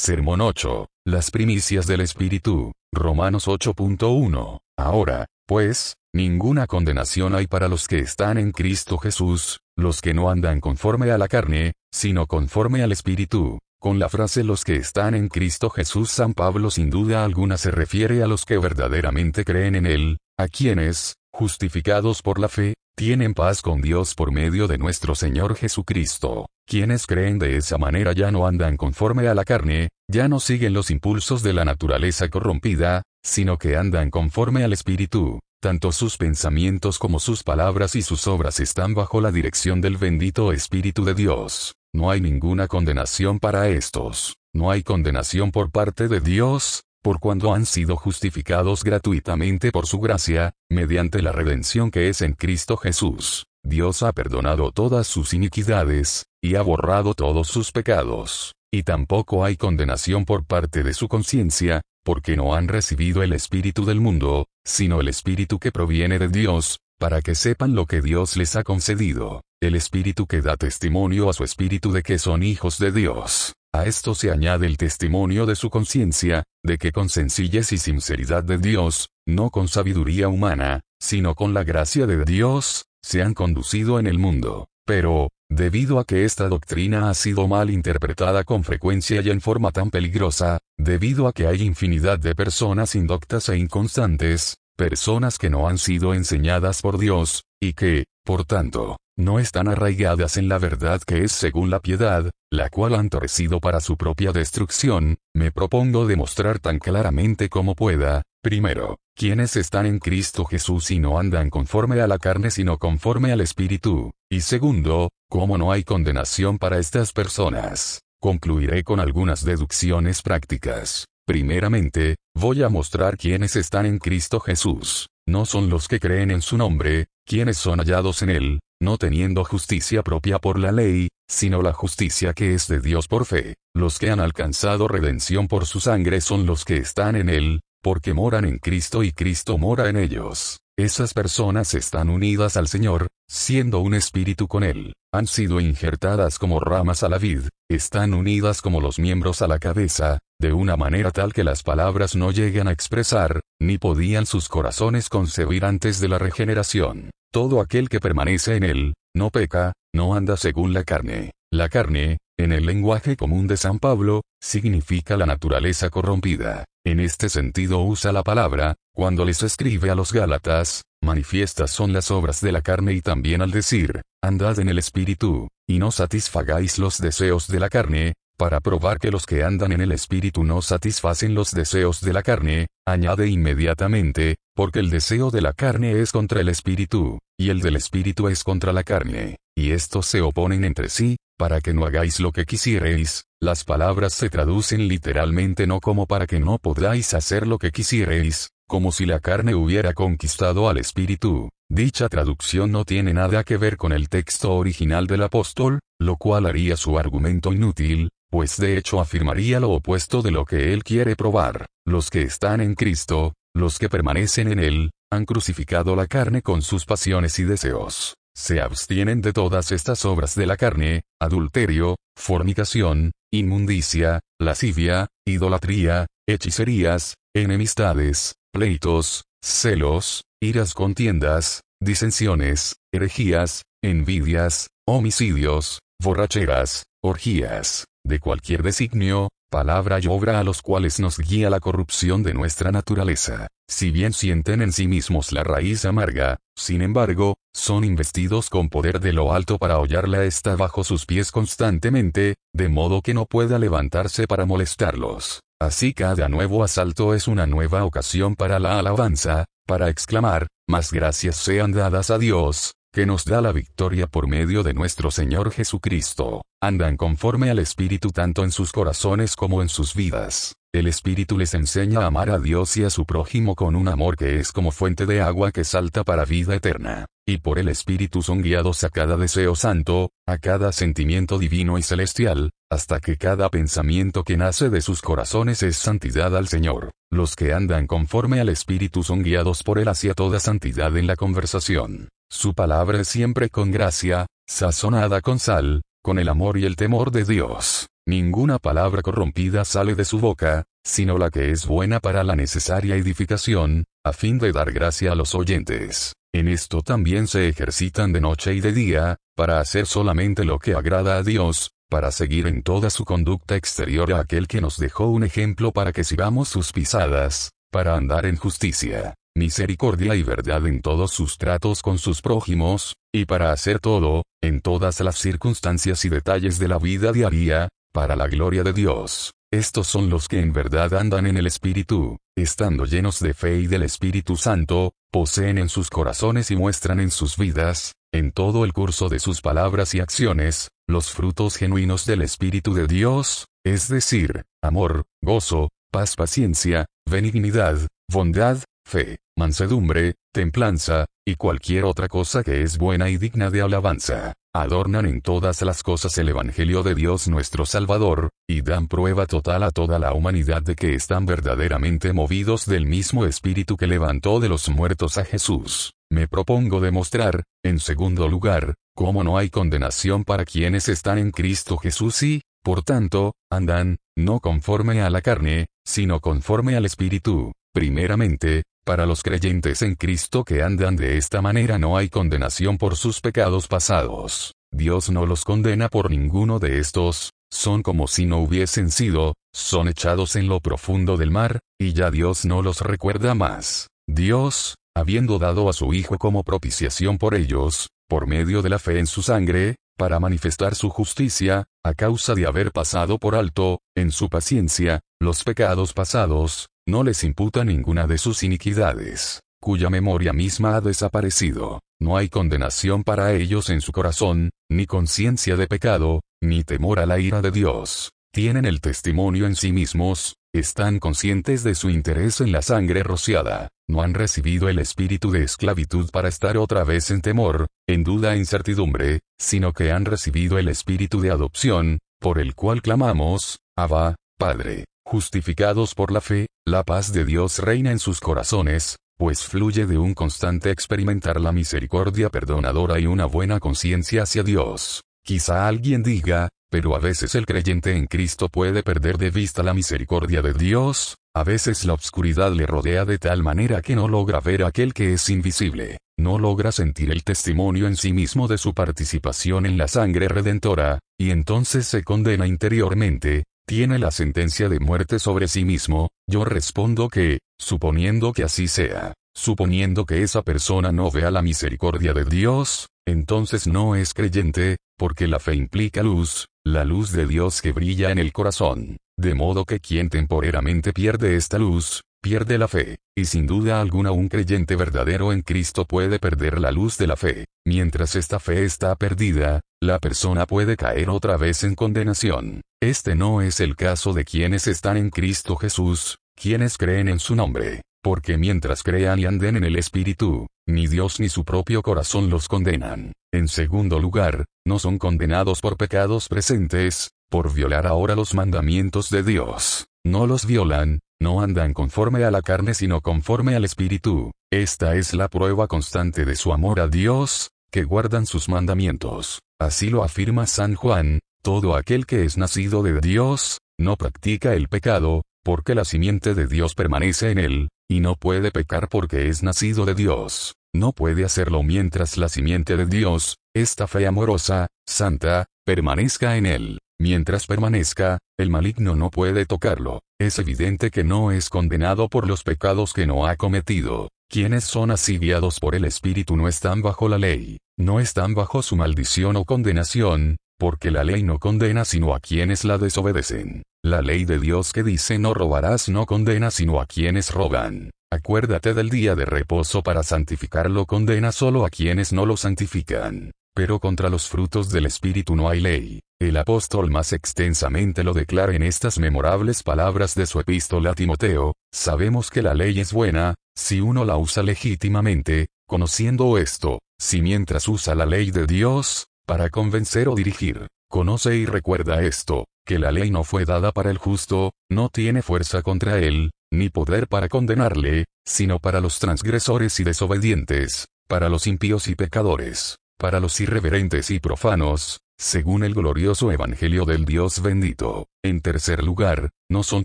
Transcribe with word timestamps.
Sermón 0.00 0.40
8. 0.40 0.86
Las 1.08 1.32
primicias 1.32 1.88
del 1.88 2.00
Espíritu. 2.02 2.70
Romanos 2.94 3.48
8.1. 3.48 4.60
Ahora, 4.78 5.26
pues, 5.44 5.96
ninguna 6.14 6.68
condenación 6.68 7.34
hay 7.34 7.48
para 7.48 7.66
los 7.66 7.88
que 7.88 7.98
están 7.98 8.38
en 8.38 8.52
Cristo 8.52 8.96
Jesús, 8.98 9.58
los 9.76 10.00
que 10.00 10.14
no 10.14 10.30
andan 10.30 10.60
conforme 10.60 11.10
a 11.10 11.18
la 11.18 11.26
carne, 11.26 11.72
sino 11.92 12.28
conforme 12.28 12.84
al 12.84 12.92
Espíritu. 12.92 13.58
Con 13.80 13.98
la 13.98 14.08
frase 14.08 14.44
los 14.44 14.62
que 14.62 14.76
están 14.76 15.16
en 15.16 15.26
Cristo 15.26 15.68
Jesús 15.68 16.12
San 16.12 16.32
Pablo 16.32 16.70
sin 16.70 16.90
duda 16.90 17.24
alguna 17.24 17.56
se 17.56 17.72
refiere 17.72 18.22
a 18.22 18.28
los 18.28 18.44
que 18.44 18.56
verdaderamente 18.56 19.44
creen 19.44 19.74
en 19.74 19.86
Él, 19.86 20.18
a 20.38 20.46
quienes, 20.46 21.16
justificados 21.32 22.22
por 22.22 22.38
la 22.38 22.48
fe, 22.48 22.74
tienen 22.96 23.34
paz 23.34 23.62
con 23.62 23.80
Dios 23.80 24.14
por 24.14 24.30
medio 24.30 24.68
de 24.68 24.78
nuestro 24.78 25.16
Señor 25.16 25.56
Jesucristo. 25.56 26.46
Quienes 26.68 27.06
creen 27.06 27.38
de 27.38 27.56
esa 27.56 27.78
manera 27.78 28.12
ya 28.12 28.30
no 28.30 28.46
andan 28.46 28.76
conforme 28.76 29.26
a 29.26 29.34
la 29.34 29.46
carne, 29.46 29.88
ya 30.06 30.28
no 30.28 30.38
siguen 30.38 30.74
los 30.74 30.90
impulsos 30.90 31.42
de 31.42 31.54
la 31.54 31.64
naturaleza 31.64 32.28
corrompida, 32.28 33.04
sino 33.24 33.56
que 33.56 33.74
andan 33.74 34.10
conforme 34.10 34.64
al 34.64 34.74
Espíritu. 34.74 35.40
Tanto 35.62 35.92
sus 35.92 36.18
pensamientos 36.18 36.98
como 36.98 37.20
sus 37.20 37.42
palabras 37.42 37.96
y 37.96 38.02
sus 38.02 38.26
obras 38.26 38.60
están 38.60 38.92
bajo 38.92 39.22
la 39.22 39.32
dirección 39.32 39.80
del 39.80 39.96
bendito 39.96 40.52
Espíritu 40.52 41.06
de 41.06 41.14
Dios. 41.14 41.74
No 41.94 42.10
hay 42.10 42.20
ninguna 42.20 42.66
condenación 42.66 43.38
para 43.38 43.70
estos. 43.70 44.36
No 44.54 44.70
hay 44.70 44.82
condenación 44.82 45.52
por 45.52 45.70
parte 45.70 46.06
de 46.06 46.20
Dios, 46.20 46.82
por 47.02 47.18
cuando 47.18 47.54
han 47.54 47.64
sido 47.64 47.96
justificados 47.96 48.84
gratuitamente 48.84 49.72
por 49.72 49.86
su 49.86 50.00
gracia, 50.00 50.52
mediante 50.68 51.22
la 51.22 51.32
redención 51.32 51.90
que 51.90 52.10
es 52.10 52.20
en 52.20 52.34
Cristo 52.34 52.76
Jesús. 52.76 53.46
Dios 53.64 54.02
ha 54.02 54.12
perdonado 54.12 54.70
todas 54.70 55.06
sus 55.06 55.34
iniquidades, 55.34 56.27
y 56.42 56.54
ha 56.54 56.62
borrado 56.62 57.14
todos 57.14 57.48
sus 57.48 57.72
pecados. 57.72 58.54
Y 58.72 58.82
tampoco 58.82 59.44
hay 59.44 59.56
condenación 59.56 60.24
por 60.24 60.44
parte 60.44 60.82
de 60.82 60.94
su 60.94 61.08
conciencia, 61.08 61.82
porque 62.04 62.36
no 62.36 62.54
han 62.54 62.68
recibido 62.68 63.22
el 63.22 63.32
Espíritu 63.32 63.84
del 63.84 64.00
mundo, 64.00 64.46
sino 64.64 65.00
el 65.00 65.08
Espíritu 65.08 65.58
que 65.58 65.72
proviene 65.72 66.18
de 66.18 66.28
Dios, 66.28 66.78
para 66.98 67.22
que 67.22 67.34
sepan 67.34 67.74
lo 67.74 67.86
que 67.86 68.02
Dios 68.02 68.36
les 68.36 68.56
ha 68.56 68.64
concedido, 68.64 69.42
el 69.60 69.74
Espíritu 69.74 70.26
que 70.26 70.42
da 70.42 70.56
testimonio 70.56 71.30
a 71.30 71.32
su 71.32 71.44
Espíritu 71.44 71.92
de 71.92 72.02
que 72.02 72.18
son 72.18 72.42
hijos 72.42 72.78
de 72.78 72.92
Dios. 72.92 73.54
A 73.74 73.84
esto 73.84 74.14
se 74.14 74.30
añade 74.30 74.66
el 74.66 74.78
testimonio 74.78 75.44
de 75.44 75.54
su 75.54 75.70
conciencia, 75.70 76.44
de 76.64 76.78
que 76.78 76.90
con 76.90 77.08
sencillez 77.08 77.72
y 77.72 77.78
sinceridad 77.78 78.42
de 78.42 78.58
Dios, 78.58 79.10
no 79.26 79.50
con 79.50 79.68
sabiduría 79.68 80.28
humana, 80.28 80.80
sino 81.00 81.34
con 81.34 81.54
la 81.54 81.64
gracia 81.64 82.06
de 82.06 82.24
Dios, 82.24 82.86
se 83.02 83.22
han 83.22 83.34
conducido 83.34 83.98
en 83.98 84.06
el 84.06 84.18
mundo. 84.18 84.68
Pero, 84.86 85.28
debido 85.48 85.98
a 85.98 86.04
que 86.04 86.24
esta 86.24 86.48
doctrina 86.48 87.10
ha 87.10 87.14
sido 87.14 87.48
mal 87.48 87.70
interpretada 87.70 88.44
con 88.44 88.64
frecuencia 88.64 89.20
y 89.22 89.30
en 89.30 89.40
forma 89.40 89.72
tan 89.72 89.90
peligrosa, 89.90 90.58
debido 90.76 91.26
a 91.26 91.32
que 91.32 91.46
hay 91.46 91.62
infinidad 91.62 92.18
de 92.18 92.34
personas 92.34 92.94
indoctas 92.94 93.48
e 93.48 93.56
inconstantes, 93.56 94.58
personas 94.76 95.38
que 95.38 95.50
no 95.50 95.68
han 95.68 95.78
sido 95.78 96.14
enseñadas 96.14 96.82
por 96.82 96.98
Dios, 96.98 97.44
y 97.60 97.72
que, 97.72 98.04
por 98.24 98.44
tanto, 98.44 98.98
no 99.16 99.40
están 99.40 99.66
arraigadas 99.66 100.36
en 100.36 100.48
la 100.48 100.58
verdad 100.58 101.00
que 101.04 101.24
es 101.24 101.32
según 101.32 101.70
la 101.70 101.80
piedad, 101.80 102.30
la 102.52 102.70
cual 102.70 102.94
han 102.94 103.08
torcido 103.08 103.58
para 103.58 103.80
su 103.80 103.96
propia 103.96 104.30
destrucción, 104.30 105.16
me 105.34 105.50
propongo 105.50 106.06
demostrar 106.06 106.60
tan 106.60 106.78
claramente 106.78 107.48
como 107.48 107.74
pueda, 107.74 108.22
primero, 108.42 108.98
quienes 109.16 109.56
están 109.56 109.86
en 109.86 109.98
Cristo 109.98 110.44
Jesús 110.44 110.92
y 110.92 111.00
no 111.00 111.18
andan 111.18 111.50
conforme 111.50 112.00
a 112.00 112.06
la 112.06 112.18
carne 112.18 112.52
sino 112.52 112.78
conforme 112.78 113.32
al 113.32 113.40
Espíritu, 113.40 114.12
y 114.30 114.42
segundo, 114.42 115.10
cómo 115.28 115.58
no 115.58 115.72
hay 115.72 115.84
condenación 115.84 116.58
para 116.58 116.78
estas 116.78 117.12
personas. 117.12 118.00
Concluiré 118.20 118.82
con 118.82 118.98
algunas 118.98 119.44
deducciones 119.44 120.22
prácticas. 120.22 121.04
Primeramente, 121.26 122.16
voy 122.34 122.62
a 122.62 122.68
mostrar 122.68 123.16
quienes 123.16 123.54
están 123.54 123.86
en 123.86 123.98
Cristo 123.98 124.40
Jesús. 124.40 125.08
No 125.26 125.44
son 125.44 125.68
los 125.68 125.86
que 125.86 126.00
creen 126.00 126.30
en 126.30 126.40
su 126.40 126.56
nombre, 126.56 127.06
quienes 127.26 127.58
son 127.58 127.78
hallados 127.80 128.22
en 128.22 128.30
él, 128.30 128.60
no 128.80 128.96
teniendo 128.96 129.44
justicia 129.44 130.02
propia 130.02 130.38
por 130.38 130.58
la 130.58 130.72
ley, 130.72 131.08
sino 131.28 131.60
la 131.60 131.74
justicia 131.74 132.32
que 132.32 132.54
es 132.54 132.66
de 132.66 132.80
Dios 132.80 133.08
por 133.08 133.26
fe. 133.26 133.54
Los 133.74 133.98
que 133.98 134.10
han 134.10 134.20
alcanzado 134.20 134.88
redención 134.88 135.46
por 135.46 135.66
su 135.66 135.80
sangre 135.80 136.22
son 136.22 136.46
los 136.46 136.64
que 136.64 136.78
están 136.78 137.14
en 137.14 137.28
él, 137.28 137.60
porque 137.82 138.14
moran 138.14 138.46
en 138.46 138.58
Cristo 138.58 139.02
y 139.02 139.12
Cristo 139.12 139.58
mora 139.58 139.90
en 139.90 139.98
ellos. 139.98 140.58
Esas 140.78 141.12
personas 141.12 141.74
están 141.74 142.08
unidas 142.08 142.56
al 142.56 142.68
Señor, 142.68 143.08
siendo 143.28 143.80
un 143.80 143.94
espíritu 143.94 144.46
con 144.46 144.62
Él. 144.62 144.94
Han 145.12 145.26
sido 145.26 145.58
injertadas 145.58 146.38
como 146.38 146.60
ramas 146.60 147.02
a 147.02 147.08
la 147.08 147.18
vid, 147.18 147.48
están 147.68 148.14
unidas 148.14 148.62
como 148.62 148.80
los 148.80 149.00
miembros 149.00 149.42
a 149.42 149.48
la 149.48 149.58
cabeza, 149.58 150.20
de 150.40 150.52
una 150.52 150.76
manera 150.76 151.10
tal 151.10 151.32
que 151.32 151.42
las 151.42 151.64
palabras 151.64 152.14
no 152.14 152.30
llegan 152.30 152.68
a 152.68 152.70
expresar, 152.70 153.40
ni 153.60 153.76
podían 153.78 154.24
sus 154.24 154.48
corazones 154.48 155.08
concebir 155.08 155.64
antes 155.64 155.98
de 155.98 156.06
la 156.06 156.18
regeneración. 156.18 157.10
Todo 157.32 157.60
aquel 157.60 157.88
que 157.88 157.98
permanece 157.98 158.54
en 158.54 158.62
Él, 158.62 158.94
no 159.16 159.30
peca, 159.30 159.72
no 159.92 160.14
anda 160.14 160.36
según 160.36 160.74
la 160.74 160.84
carne. 160.84 161.32
La 161.52 161.68
carne, 161.68 162.18
en 162.38 162.52
el 162.52 162.66
lenguaje 162.66 163.16
común 163.16 163.48
de 163.48 163.56
San 163.56 163.80
Pablo, 163.80 164.22
significa 164.40 165.16
la 165.16 165.26
naturaleza 165.26 165.90
corrompida. 165.90 166.64
En 166.86 167.00
este 167.00 167.28
sentido 167.28 167.80
usa 167.80 168.12
la 168.12 168.22
palabra, 168.22 168.76
cuando 168.94 169.24
les 169.24 169.42
escribe 169.42 169.90
a 169.90 169.96
los 169.96 170.12
Gálatas, 170.12 170.82
manifiestas 171.02 171.72
son 171.72 171.92
las 171.92 172.10
obras 172.12 172.40
de 172.40 172.52
la 172.52 172.62
carne 172.62 172.92
y 172.92 173.02
también 173.02 173.42
al 173.42 173.50
decir, 173.50 174.02
andad 174.22 174.60
en 174.60 174.68
el 174.68 174.78
Espíritu, 174.78 175.48
y 175.68 175.80
no 175.80 175.90
satisfagáis 175.90 176.78
los 176.78 176.98
deseos 176.98 177.48
de 177.48 177.60
la 177.60 177.68
carne, 177.68 178.14
para 178.38 178.60
probar 178.60 179.00
que 179.00 179.10
los 179.10 179.26
que 179.26 179.42
andan 179.42 179.72
en 179.72 179.80
el 179.80 179.90
Espíritu 179.90 180.44
no 180.44 180.62
satisfacen 180.62 181.34
los 181.34 181.50
deseos 181.50 182.00
de 182.00 182.12
la 182.12 182.22
carne, 182.22 182.68
añade 182.86 183.28
inmediatamente, 183.28 184.36
porque 184.54 184.78
el 184.78 184.90
deseo 184.90 185.32
de 185.32 185.40
la 185.40 185.52
carne 185.52 186.00
es 186.00 186.12
contra 186.12 186.40
el 186.40 186.48
Espíritu, 186.48 187.18
y 187.36 187.50
el 187.50 187.60
del 187.60 187.74
Espíritu 187.74 188.28
es 188.28 188.44
contra 188.44 188.72
la 188.72 188.84
carne, 188.84 189.38
y 189.56 189.72
estos 189.72 190.06
se 190.06 190.20
oponen 190.20 190.64
entre 190.64 190.88
sí, 190.88 191.16
para 191.36 191.60
que 191.60 191.74
no 191.74 191.84
hagáis 191.84 192.20
lo 192.20 192.30
que 192.30 192.46
quisiereis, 192.46 193.24
las 193.40 193.64
palabras 193.64 194.12
se 194.12 194.30
traducen 194.30 194.86
literalmente 194.86 195.66
no 195.66 195.80
como 195.80 196.06
para 196.06 196.28
que 196.28 196.38
no 196.38 196.58
podáis 196.58 197.14
hacer 197.14 197.44
lo 197.44 197.58
que 197.58 197.72
quisiereis, 197.72 198.50
como 198.68 198.92
si 198.92 199.04
la 199.04 199.18
carne 199.18 199.56
hubiera 199.56 199.94
conquistado 199.94 200.68
al 200.68 200.78
espíritu. 200.78 201.48
Dicha 201.68 202.08
traducción 202.08 202.70
no 202.70 202.84
tiene 202.84 203.12
nada 203.14 203.42
que 203.42 203.56
ver 203.56 203.76
con 203.76 203.92
el 203.92 204.08
texto 204.08 204.54
original 204.54 205.06
del 205.06 205.24
apóstol, 205.24 205.80
lo 205.98 206.16
cual 206.16 206.46
haría 206.46 206.76
su 206.76 206.98
argumento 206.98 207.52
inútil, 207.52 208.10
pues 208.30 208.56
de 208.56 208.76
hecho 208.76 209.00
afirmaría 209.00 209.60
lo 209.60 209.70
opuesto 209.70 210.22
de 210.22 210.30
lo 210.30 210.44
que 210.44 210.72
él 210.72 210.84
quiere 210.84 211.16
probar. 211.16 211.66
Los 211.86 212.10
que 212.10 212.22
están 212.22 212.60
en 212.60 212.74
Cristo, 212.74 213.34
los 213.54 213.78
que 213.78 213.88
permanecen 213.88 214.52
en 214.52 214.58
él, 214.58 214.90
han 215.10 215.24
crucificado 215.24 215.96
la 215.96 216.06
carne 216.06 216.42
con 216.42 216.62
sus 216.62 216.84
pasiones 216.84 217.38
y 217.38 217.44
deseos 217.44 218.14
se 218.38 218.60
abstienen 218.60 219.20
de 219.20 219.32
todas 219.32 219.72
estas 219.72 220.04
obras 220.04 220.36
de 220.36 220.46
la 220.46 220.56
carne, 220.56 221.02
adulterio, 221.20 221.96
fornicación, 222.16 223.10
inmundicia, 223.32 224.20
lascivia, 224.40 225.08
idolatría, 225.26 226.06
hechicerías, 226.28 227.14
enemistades, 227.34 228.36
pleitos, 228.52 229.24
celos, 229.42 230.22
iras 230.40 230.72
contiendas, 230.72 231.62
disensiones, 231.80 232.76
herejías, 232.94 233.62
envidias, 233.82 234.68
homicidios, 234.86 235.80
borracheras, 236.00 236.84
orgías, 237.02 237.86
de 238.08 238.18
cualquier 238.18 238.62
designio, 238.62 239.28
palabra 239.50 239.98
y 240.00 240.06
obra 240.06 240.40
a 240.40 240.44
los 240.44 240.62
cuales 240.62 240.98
nos 240.98 241.18
guía 241.18 241.50
la 241.50 241.60
corrupción 241.60 242.22
de 242.22 242.34
nuestra 242.34 242.72
naturaleza. 242.72 243.48
Si 243.68 243.90
bien 243.90 244.12
sienten 244.12 244.62
en 244.62 244.72
sí 244.72 244.88
mismos 244.88 245.30
la 245.32 245.44
raíz 245.44 245.84
amarga, 245.84 246.38
sin 246.56 246.82
embargo, 246.82 247.36
son 247.54 247.84
investidos 247.84 248.50
con 248.50 248.68
poder 248.68 249.00
de 249.00 249.12
lo 249.12 249.32
alto 249.32 249.58
para 249.58 249.78
hollarla 249.78 250.24
está 250.24 250.56
bajo 250.56 250.84
sus 250.84 251.06
pies 251.06 251.30
constantemente, 251.30 252.36
de 252.54 252.68
modo 252.68 253.02
que 253.02 253.14
no 253.14 253.26
pueda 253.26 253.58
levantarse 253.58 254.26
para 254.26 254.46
molestarlos. 254.46 255.40
Así 255.60 255.92
cada 255.92 256.28
nuevo 256.28 256.64
asalto 256.64 257.14
es 257.14 257.28
una 257.28 257.46
nueva 257.46 257.84
ocasión 257.84 258.36
para 258.36 258.58
la 258.58 258.78
alabanza, 258.78 259.44
para 259.66 259.90
exclamar, 259.90 260.46
más 260.68 260.92
gracias 260.92 261.36
sean 261.36 261.72
dadas 261.72 262.10
a 262.10 262.18
Dios, 262.18 262.72
que 262.92 263.06
nos 263.06 263.24
da 263.24 263.40
la 263.40 263.52
victoria 263.52 264.06
por 264.06 264.26
medio 264.26 264.62
de 264.62 264.74
nuestro 264.74 265.10
Señor 265.10 265.50
Jesucristo. 265.50 266.42
Andan 266.60 266.96
conforme 266.96 267.50
al 267.50 267.58
Espíritu 267.58 268.10
tanto 268.10 268.44
en 268.44 268.50
sus 268.50 268.72
corazones 268.72 269.36
como 269.36 269.62
en 269.62 269.68
sus 269.68 269.94
vidas. 269.94 270.54
El 270.72 270.86
Espíritu 270.86 271.38
les 271.38 271.54
enseña 271.54 272.00
a 272.00 272.06
amar 272.06 272.28
a 272.28 272.38
Dios 272.38 272.76
y 272.76 272.84
a 272.84 272.90
su 272.90 273.06
prójimo 273.06 273.54
con 273.54 273.74
un 273.74 273.88
amor 273.88 274.16
que 274.16 274.38
es 274.38 274.52
como 274.52 274.70
fuente 274.70 275.06
de 275.06 275.22
agua 275.22 275.50
que 275.50 275.64
salta 275.64 276.04
para 276.04 276.24
vida 276.24 276.54
eterna. 276.54 277.06
Y 277.26 277.38
por 277.38 277.58
el 277.58 277.68
Espíritu 277.68 278.22
son 278.22 278.42
guiados 278.42 278.84
a 278.84 278.90
cada 278.90 279.16
deseo 279.16 279.54
santo, 279.54 280.10
a 280.26 280.36
cada 280.38 280.72
sentimiento 280.72 281.38
divino 281.38 281.78
y 281.78 281.82
celestial, 281.82 282.50
hasta 282.70 283.00
que 283.00 283.16
cada 283.16 283.48
pensamiento 283.48 284.24
que 284.24 284.36
nace 284.36 284.68
de 284.68 284.82
sus 284.82 285.00
corazones 285.00 285.62
es 285.62 285.76
santidad 285.76 286.36
al 286.36 286.48
Señor. 286.48 286.90
Los 287.10 287.34
que 287.34 287.54
andan 287.54 287.86
conforme 287.86 288.40
al 288.40 288.50
Espíritu 288.50 289.02
son 289.02 289.22
guiados 289.22 289.62
por 289.62 289.78
Él 289.78 289.88
hacia 289.88 290.12
toda 290.12 290.38
santidad 290.38 290.94
en 290.98 291.06
la 291.06 291.16
conversación. 291.16 292.08
Su 292.30 292.52
palabra 292.52 293.00
es 293.00 293.08
siempre 293.08 293.48
con 293.48 293.70
gracia, 293.70 294.26
sazonada 294.46 295.22
con 295.22 295.38
sal, 295.38 295.82
con 296.02 296.18
el 296.18 296.28
amor 296.28 296.58
y 296.58 296.66
el 296.66 296.76
temor 296.76 297.10
de 297.10 297.24
Dios. 297.24 297.86
ninguna 298.06 298.58
palabra 298.58 299.02
corrompida 299.02 299.66
sale 299.66 299.94
de 299.94 300.06
su 300.06 300.18
boca, 300.18 300.64
sino 300.82 301.18
la 301.18 301.30
que 301.30 301.50
es 301.50 301.66
buena 301.66 302.00
para 302.00 302.24
la 302.24 302.36
necesaria 302.36 302.96
edificación, 302.96 303.84
a 304.02 304.14
fin 304.14 304.38
de 304.38 304.52
dar 304.52 304.72
gracia 304.72 305.12
a 305.12 305.14
los 305.14 305.34
oyentes. 305.34 306.14
En 306.34 306.48
esto 306.48 306.80
también 306.80 307.26
se 307.26 307.48
ejercitan 307.48 308.12
de 308.12 308.22
noche 308.22 308.54
y 308.54 308.60
de 308.60 308.72
día, 308.72 309.16
para 309.36 309.60
hacer 309.60 309.86
solamente 309.86 310.44
lo 310.44 310.58
que 310.58 310.74
agrada 310.74 311.18
a 311.18 311.22
Dios, 311.22 311.70
para 311.90 312.10
seguir 312.10 312.46
en 312.46 312.62
toda 312.62 312.88
su 312.88 313.04
conducta 313.04 313.56
exterior 313.56 314.12
a 314.14 314.20
aquel 314.20 314.46
que 314.46 314.60
nos 314.60 314.78
dejó 314.78 315.08
un 315.08 315.24
ejemplo 315.24 315.72
para 315.72 315.92
que 315.92 316.04
sigamos 316.04 316.48
sus 316.48 316.72
pisadas, 316.72 317.50
para 317.70 317.94
andar 317.94 318.24
en 318.24 318.36
justicia, 318.36 319.14
misericordia 319.38 320.14
y 320.14 320.22
verdad 320.22 320.66
en 320.66 320.82
todos 320.82 321.12
sus 321.12 321.38
tratos 321.38 321.80
con 321.82 321.98
sus 321.98 322.20
prójimos, 322.20 322.94
y 323.14 323.24
para 323.24 323.52
hacer 323.52 323.78
todo, 323.80 324.24
en 324.42 324.60
todas 324.60 325.00
las 325.00 325.16
circunstancias 325.18 326.04
y 326.04 326.08
detalles 326.08 326.58
de 326.58 326.68
la 326.68 326.78
vida 326.78 327.12
diaria, 327.12 327.68
para 327.92 328.16
la 328.16 328.28
gloria 328.28 328.62
de 328.62 328.72
Dios. 328.72 329.32
Estos 329.50 329.86
son 329.86 330.10
los 330.10 330.28
que 330.28 330.40
en 330.40 330.52
verdad 330.52 330.92
andan 330.92 331.26
en 331.26 331.38
el 331.38 331.46
Espíritu, 331.46 332.18
estando 332.36 332.84
llenos 332.84 333.18
de 333.20 333.32
fe 333.32 333.60
y 333.60 333.66
del 333.66 333.82
Espíritu 333.82 334.36
Santo, 334.36 334.92
poseen 335.10 335.56
en 335.56 335.70
sus 335.70 335.88
corazones 335.88 336.50
y 336.50 336.56
muestran 336.56 337.00
en 337.00 337.10
sus 337.10 337.38
vidas, 337.38 337.94
en 338.12 338.32
todo 338.32 338.64
el 338.66 338.74
curso 338.74 339.08
de 339.08 339.18
sus 339.18 339.40
palabras 339.40 339.94
y 339.94 340.00
acciones, 340.00 340.68
los 340.86 341.10
frutos 341.10 341.56
genuinos 341.56 342.04
del 342.04 342.22
Espíritu 342.22 342.74
de 342.74 342.86
Dios, 342.86 343.46
es 343.64 343.88
decir, 343.88 344.44
amor, 344.62 345.04
gozo, 345.22 345.70
paz, 345.90 346.14
paciencia, 346.14 346.86
benignidad, 347.08 347.78
bondad, 348.10 348.58
fe, 348.88 349.18
mansedumbre, 349.36 350.14
templanza, 350.32 351.06
y 351.26 351.36
cualquier 351.36 351.84
otra 351.84 352.08
cosa 352.08 352.42
que 352.42 352.62
es 352.62 352.78
buena 352.78 353.10
y 353.10 353.18
digna 353.18 353.50
de 353.50 353.60
alabanza. 353.60 354.32
Adornan 354.54 355.04
en 355.04 355.20
todas 355.20 355.60
las 355.62 355.82
cosas 355.82 356.16
el 356.16 356.30
Evangelio 356.30 356.82
de 356.82 356.94
Dios 356.94 357.28
nuestro 357.28 357.66
Salvador, 357.66 358.30
y 358.48 358.62
dan 358.62 358.88
prueba 358.88 359.26
total 359.26 359.62
a 359.62 359.70
toda 359.70 359.98
la 359.98 360.14
humanidad 360.14 360.62
de 360.62 360.74
que 360.74 360.94
están 360.94 361.26
verdaderamente 361.26 362.14
movidos 362.14 362.64
del 362.64 362.86
mismo 362.86 363.26
Espíritu 363.26 363.76
que 363.76 363.86
levantó 363.86 364.40
de 364.40 364.48
los 364.48 364.70
muertos 364.70 365.18
a 365.18 365.24
Jesús. 365.24 365.92
Me 366.10 366.26
propongo 366.26 366.80
demostrar, 366.80 367.44
en 367.62 367.78
segundo 367.80 368.26
lugar, 368.26 368.74
cómo 368.96 369.22
no 369.22 369.36
hay 369.36 369.50
condenación 369.50 370.24
para 370.24 370.46
quienes 370.46 370.88
están 370.88 371.18
en 371.18 371.30
Cristo 371.30 371.76
Jesús 371.76 372.22
y, 372.22 372.40
por 372.64 372.82
tanto, 372.82 373.34
andan, 373.50 373.98
no 374.16 374.40
conforme 374.40 375.02
a 375.02 375.10
la 375.10 375.20
carne, 375.20 375.66
sino 375.84 376.20
conforme 376.20 376.74
al 376.74 376.86
Espíritu. 376.86 377.52
Primeramente, 377.74 378.64
para 378.88 379.04
los 379.04 379.22
creyentes 379.22 379.82
en 379.82 379.96
Cristo 379.96 380.44
que 380.44 380.62
andan 380.62 380.96
de 380.96 381.18
esta 381.18 381.42
manera 381.42 381.76
no 381.76 381.98
hay 381.98 382.08
condenación 382.08 382.78
por 382.78 382.96
sus 382.96 383.20
pecados 383.20 383.68
pasados. 383.68 384.54
Dios 384.72 385.10
no 385.10 385.26
los 385.26 385.44
condena 385.44 385.90
por 385.90 386.10
ninguno 386.10 386.58
de 386.58 386.78
estos, 386.78 387.34
son 387.52 387.82
como 387.82 388.08
si 388.08 388.24
no 388.24 388.38
hubiesen 388.38 388.90
sido, 388.90 389.34
son 389.52 389.88
echados 389.88 390.36
en 390.36 390.48
lo 390.48 390.60
profundo 390.60 391.18
del 391.18 391.30
mar, 391.30 391.60
y 391.78 391.92
ya 391.92 392.10
Dios 392.10 392.46
no 392.46 392.62
los 392.62 392.80
recuerda 392.80 393.34
más. 393.34 393.88
Dios, 394.08 394.76
habiendo 394.96 395.38
dado 395.38 395.68
a 395.68 395.74
su 395.74 395.92
Hijo 395.92 396.16
como 396.16 396.42
propiciación 396.42 397.18
por 397.18 397.34
ellos, 397.34 397.90
por 398.08 398.26
medio 398.26 398.62
de 398.62 398.70
la 398.70 398.78
fe 398.78 399.00
en 399.00 399.06
su 399.06 399.20
sangre, 399.20 399.76
para 399.98 400.18
manifestar 400.18 400.74
su 400.74 400.88
justicia, 400.88 401.66
a 401.84 401.92
causa 401.92 402.34
de 402.34 402.46
haber 402.46 402.72
pasado 402.72 403.18
por 403.18 403.34
alto, 403.34 403.80
en 403.94 404.12
su 404.12 404.30
paciencia, 404.30 405.00
los 405.20 405.44
pecados 405.44 405.92
pasados, 405.92 406.68
no 406.88 407.04
les 407.04 407.22
imputa 407.22 407.64
ninguna 407.64 408.06
de 408.06 408.16
sus 408.16 408.42
iniquidades, 408.42 409.42
cuya 409.60 409.90
memoria 409.90 410.32
misma 410.32 410.76
ha 410.76 410.80
desaparecido. 410.80 411.80
No 412.00 412.16
hay 412.16 412.30
condenación 412.30 413.04
para 413.04 413.34
ellos 413.34 413.68
en 413.68 413.82
su 413.82 413.92
corazón, 413.92 414.50
ni 414.70 414.86
conciencia 414.86 415.56
de 415.56 415.66
pecado, 415.66 416.22
ni 416.42 416.64
temor 416.64 416.98
a 416.98 417.06
la 417.06 417.18
ira 417.18 417.42
de 417.42 417.50
Dios. 417.50 418.12
Tienen 418.32 418.64
el 418.64 418.80
testimonio 418.80 419.46
en 419.46 419.54
sí 419.54 419.70
mismos, 419.70 420.36
están 420.54 420.98
conscientes 420.98 421.62
de 421.62 421.74
su 421.74 421.90
interés 421.90 422.40
en 422.40 422.52
la 422.52 422.62
sangre 422.62 423.02
rociada, 423.02 423.68
no 423.86 424.00
han 424.00 424.14
recibido 424.14 424.70
el 424.70 424.78
espíritu 424.78 425.30
de 425.30 425.42
esclavitud 425.42 426.10
para 426.10 426.28
estar 426.28 426.56
otra 426.56 426.84
vez 426.84 427.10
en 427.10 427.20
temor, 427.20 427.66
en 427.86 428.02
duda 428.02 428.34
e 428.34 428.38
incertidumbre, 428.38 429.20
sino 429.38 429.74
que 429.74 429.92
han 429.92 430.06
recibido 430.06 430.58
el 430.58 430.68
espíritu 430.68 431.20
de 431.20 431.32
adopción, 431.32 431.98
por 432.18 432.38
el 432.38 432.54
cual 432.54 432.80
clamamos, 432.80 433.58
Abba, 433.76 434.16
Padre. 434.38 434.86
Justificados 435.10 435.94
por 435.94 436.12
la 436.12 436.20
fe, 436.20 436.48
la 436.66 436.84
paz 436.84 437.14
de 437.14 437.24
Dios 437.24 437.60
reina 437.60 437.92
en 437.92 437.98
sus 437.98 438.20
corazones, 438.20 438.96
pues 439.16 439.42
fluye 439.42 439.86
de 439.86 439.96
un 439.96 440.12
constante 440.12 440.70
experimentar 440.70 441.40
la 441.40 441.50
misericordia 441.50 442.28
perdonadora 442.28 442.98
y 442.98 443.06
una 443.06 443.24
buena 443.24 443.58
conciencia 443.58 444.24
hacia 444.24 444.42
Dios. 444.42 445.00
Quizá 445.24 445.66
alguien 445.66 446.02
diga, 446.02 446.50
pero 446.70 446.94
a 446.94 446.98
veces 446.98 447.34
el 447.36 447.46
creyente 447.46 447.96
en 447.96 448.06
Cristo 448.06 448.50
puede 448.50 448.82
perder 448.82 449.16
de 449.16 449.30
vista 449.30 449.62
la 449.62 449.72
misericordia 449.72 450.42
de 450.42 450.52
Dios, 450.52 451.16
a 451.34 451.42
veces 451.42 451.86
la 451.86 451.94
obscuridad 451.94 452.52
le 452.52 452.66
rodea 452.66 453.06
de 453.06 453.16
tal 453.16 453.42
manera 453.42 453.80
que 453.80 453.96
no 453.96 454.08
logra 454.08 454.40
ver 454.40 454.62
aquel 454.62 454.92
que 454.92 455.14
es 455.14 455.30
invisible, 455.30 455.96
no 456.18 456.38
logra 456.38 456.70
sentir 456.70 457.10
el 457.10 457.24
testimonio 457.24 457.86
en 457.86 457.96
sí 457.96 458.12
mismo 458.12 458.46
de 458.46 458.58
su 458.58 458.74
participación 458.74 459.64
en 459.64 459.78
la 459.78 459.88
sangre 459.88 460.28
redentora, 460.28 460.98
y 461.18 461.30
entonces 461.30 461.86
se 461.86 462.04
condena 462.04 462.46
interiormente, 462.46 463.44
tiene 463.68 463.98
la 463.98 464.10
sentencia 464.10 464.70
de 464.70 464.80
muerte 464.80 465.18
sobre 465.18 465.46
sí 465.46 465.66
mismo, 465.66 466.08
yo 466.26 466.46
respondo 466.46 467.10
que, 467.10 467.40
suponiendo 467.60 468.32
que 468.32 468.42
así 468.42 468.66
sea, 468.66 469.12
suponiendo 469.36 470.06
que 470.06 470.22
esa 470.22 470.40
persona 470.40 470.90
no 470.90 471.10
vea 471.10 471.30
la 471.30 471.42
misericordia 471.42 472.14
de 472.14 472.24
Dios, 472.24 472.88
entonces 473.06 473.66
no 473.66 473.94
es 473.94 474.14
creyente, 474.14 474.78
porque 474.96 475.28
la 475.28 475.38
fe 475.38 475.54
implica 475.54 476.02
luz, 476.02 476.46
la 476.64 476.86
luz 476.86 477.12
de 477.12 477.26
Dios 477.26 477.60
que 477.60 477.72
brilla 477.72 478.10
en 478.10 478.16
el 478.16 478.32
corazón. 478.32 478.96
De 479.18 479.34
modo 479.34 479.66
que 479.66 479.80
quien 479.80 480.08
temporeramente 480.08 480.94
pierde 480.94 481.36
esta 481.36 481.58
luz, 481.58 482.00
pierde 482.22 482.56
la 482.56 482.68
fe, 482.68 482.96
y 483.14 483.26
sin 483.26 483.46
duda 483.46 483.82
alguna 483.82 484.12
un 484.12 484.30
creyente 484.30 484.76
verdadero 484.76 485.30
en 485.30 485.42
Cristo 485.42 485.84
puede 485.84 486.18
perder 486.18 486.58
la 486.58 486.70
luz 486.70 486.96
de 486.96 487.06
la 487.06 487.16
fe. 487.16 487.44
Mientras 487.66 488.16
esta 488.16 488.40
fe 488.40 488.64
está 488.64 488.96
perdida, 488.96 489.60
la 489.82 489.98
persona 489.98 490.46
puede 490.46 490.78
caer 490.78 491.10
otra 491.10 491.36
vez 491.36 491.64
en 491.64 491.74
condenación. 491.74 492.62
Este 492.80 493.16
no 493.16 493.42
es 493.42 493.58
el 493.58 493.74
caso 493.74 494.12
de 494.12 494.24
quienes 494.24 494.68
están 494.68 494.96
en 494.96 495.10
Cristo 495.10 495.56
Jesús, 495.56 496.18
quienes 496.40 496.78
creen 496.78 497.08
en 497.08 497.18
su 497.18 497.34
nombre, 497.34 497.82
porque 498.04 498.38
mientras 498.38 498.84
crean 498.84 499.18
y 499.18 499.24
anden 499.24 499.56
en 499.56 499.64
el 499.64 499.74
Espíritu, 499.74 500.46
ni 500.64 500.86
Dios 500.86 501.18
ni 501.18 501.28
su 501.28 501.44
propio 501.44 501.82
corazón 501.82 502.30
los 502.30 502.46
condenan. 502.46 503.14
En 503.32 503.48
segundo 503.48 503.98
lugar, 503.98 504.44
no 504.64 504.78
son 504.78 504.98
condenados 504.98 505.60
por 505.60 505.76
pecados 505.76 506.28
presentes, 506.28 507.10
por 507.28 507.52
violar 507.52 507.84
ahora 507.84 508.14
los 508.14 508.34
mandamientos 508.34 509.10
de 509.10 509.24
Dios. 509.24 509.88
No 510.06 510.28
los 510.28 510.46
violan, 510.46 511.00
no 511.20 511.40
andan 511.40 511.74
conforme 511.74 512.22
a 512.22 512.30
la 512.30 512.42
carne 512.42 512.74
sino 512.74 513.00
conforme 513.00 513.56
al 513.56 513.64
Espíritu. 513.64 514.30
Esta 514.52 514.94
es 514.94 515.14
la 515.14 515.26
prueba 515.26 515.66
constante 515.66 516.24
de 516.24 516.36
su 516.36 516.52
amor 516.52 516.78
a 516.78 516.86
Dios, 516.86 517.50
que 517.72 517.82
guardan 517.82 518.24
sus 518.24 518.48
mandamientos. 518.48 519.40
Así 519.60 519.90
lo 519.90 520.04
afirma 520.04 520.46
San 520.46 520.76
Juan, 520.76 521.18
todo 521.42 521.76
aquel 521.76 522.06
que 522.06 522.24
es 522.24 522.36
nacido 522.36 522.82
de 522.82 523.00
Dios, 523.00 523.58
no 523.78 523.96
practica 523.96 524.54
el 524.54 524.68
pecado, 524.68 525.22
porque 525.44 525.74
la 525.74 525.84
simiente 525.84 526.34
de 526.34 526.46
Dios 526.46 526.74
permanece 526.74 527.30
en 527.30 527.38
él, 527.38 527.68
y 527.88 528.00
no 528.00 528.16
puede 528.16 528.50
pecar 528.50 528.88
porque 528.88 529.28
es 529.28 529.42
nacido 529.42 529.86
de 529.86 529.94
Dios. 529.94 530.54
No 530.74 530.92
puede 530.92 531.24
hacerlo 531.24 531.62
mientras 531.62 532.18
la 532.18 532.28
simiente 532.28 532.76
de 532.76 532.86
Dios, 532.86 533.36
esta 533.54 533.86
fe 533.86 534.06
amorosa, 534.06 534.66
santa, 534.86 535.46
permanezca 535.64 536.36
en 536.36 536.46
él. 536.46 536.78
Mientras 537.00 537.46
permanezca, 537.46 538.18
el 538.38 538.50
maligno 538.50 538.96
no 538.96 539.10
puede 539.10 539.46
tocarlo. 539.46 540.00
Es 540.20 540.38
evidente 540.38 540.90
que 540.90 541.04
no 541.04 541.30
es 541.30 541.48
condenado 541.48 542.08
por 542.08 542.26
los 542.26 542.42
pecados 542.42 542.92
que 542.92 543.06
no 543.06 543.26
ha 543.26 543.36
cometido. 543.36 544.08
Quienes 544.28 544.64
son 544.64 544.90
así 544.90 545.18
por 545.60 545.74
el 545.74 545.84
Espíritu 545.86 546.36
no 546.36 546.48
están 546.48 546.82
bajo 546.82 547.08
la 547.08 547.16
ley, 547.16 547.58
no 547.78 548.00
están 548.00 548.34
bajo 548.34 548.62
su 548.62 548.76
maldición 548.76 549.36
o 549.36 549.44
condenación, 549.46 550.36
porque 550.58 550.90
la 550.90 551.04
ley 551.04 551.22
no 551.22 551.38
condena 551.38 551.84
sino 551.84 552.14
a 552.14 552.20
quienes 552.20 552.64
la 552.64 552.78
desobedecen. 552.78 553.62
La 553.84 554.02
ley 554.02 554.24
de 554.24 554.38
Dios 554.38 554.72
que 554.72 554.82
dice 554.82 555.18
no 555.18 555.32
robarás 555.32 555.88
no 555.88 556.04
condena 556.04 556.50
sino 556.50 556.80
a 556.80 556.86
quienes 556.86 557.30
roban. 557.30 557.90
Acuérdate 558.10 558.74
del 558.74 558.90
día 558.90 559.14
de 559.14 559.24
reposo 559.24 559.82
para 559.82 560.02
santificarlo 560.02 560.86
condena 560.86 561.30
solo 561.30 561.64
a 561.64 561.70
quienes 561.70 562.12
no 562.12 562.26
lo 562.26 562.36
santifican. 562.36 563.32
Pero 563.54 563.78
contra 563.78 564.08
los 564.08 564.28
frutos 564.28 564.70
del 564.70 564.86
Espíritu 564.86 565.36
no 565.36 565.48
hay 565.48 565.60
ley. 565.60 566.00
El 566.20 566.36
apóstol 566.36 566.90
más 566.90 567.12
extensamente 567.12 568.02
lo 568.02 568.12
declara 568.12 568.54
en 568.54 568.62
estas 568.62 568.98
memorables 568.98 569.62
palabras 569.62 570.14
de 570.16 570.26
su 570.26 570.40
epístola 570.40 570.90
a 570.90 570.94
Timoteo, 570.94 571.54
sabemos 571.72 572.30
que 572.30 572.42
la 572.42 572.54
ley 572.54 572.80
es 572.80 572.92
buena, 572.92 573.34
si 573.56 573.80
uno 573.80 574.04
la 574.04 574.16
usa 574.16 574.42
legítimamente, 574.42 575.48
conociendo 575.68 576.38
esto, 576.38 576.80
si 576.98 577.22
mientras 577.22 577.68
usa 577.68 577.94
la 577.94 578.06
ley 578.06 578.32
de 578.32 578.46
Dios, 578.46 579.06
para 579.28 579.50
convencer 579.50 580.08
o 580.08 580.14
dirigir, 580.14 580.68
conoce 580.88 581.36
y 581.36 581.44
recuerda 581.44 582.00
esto, 582.00 582.46
que 582.66 582.78
la 582.78 582.90
ley 582.92 583.10
no 583.10 583.24
fue 583.24 583.44
dada 583.44 583.72
para 583.72 583.90
el 583.90 583.98
justo, 583.98 584.52
no 584.70 584.88
tiene 584.88 585.20
fuerza 585.20 585.60
contra 585.60 585.98
él, 585.98 586.30
ni 586.50 586.70
poder 586.70 587.08
para 587.08 587.28
condenarle, 587.28 588.06
sino 588.26 588.58
para 588.58 588.80
los 588.80 588.98
transgresores 588.98 589.78
y 589.80 589.84
desobedientes, 589.84 590.86
para 591.06 591.28
los 591.28 591.46
impíos 591.46 591.88
y 591.88 591.94
pecadores 591.94 592.78
para 592.98 593.20
los 593.20 593.40
irreverentes 593.40 594.10
y 594.10 594.18
profanos, 594.18 595.00
según 595.16 595.62
el 595.62 595.72
glorioso 595.72 596.32
Evangelio 596.32 596.84
del 596.84 597.04
Dios 597.04 597.40
bendito. 597.40 598.08
En 598.24 598.40
tercer 598.40 598.82
lugar, 598.82 599.30
no 599.48 599.62
son 599.62 599.84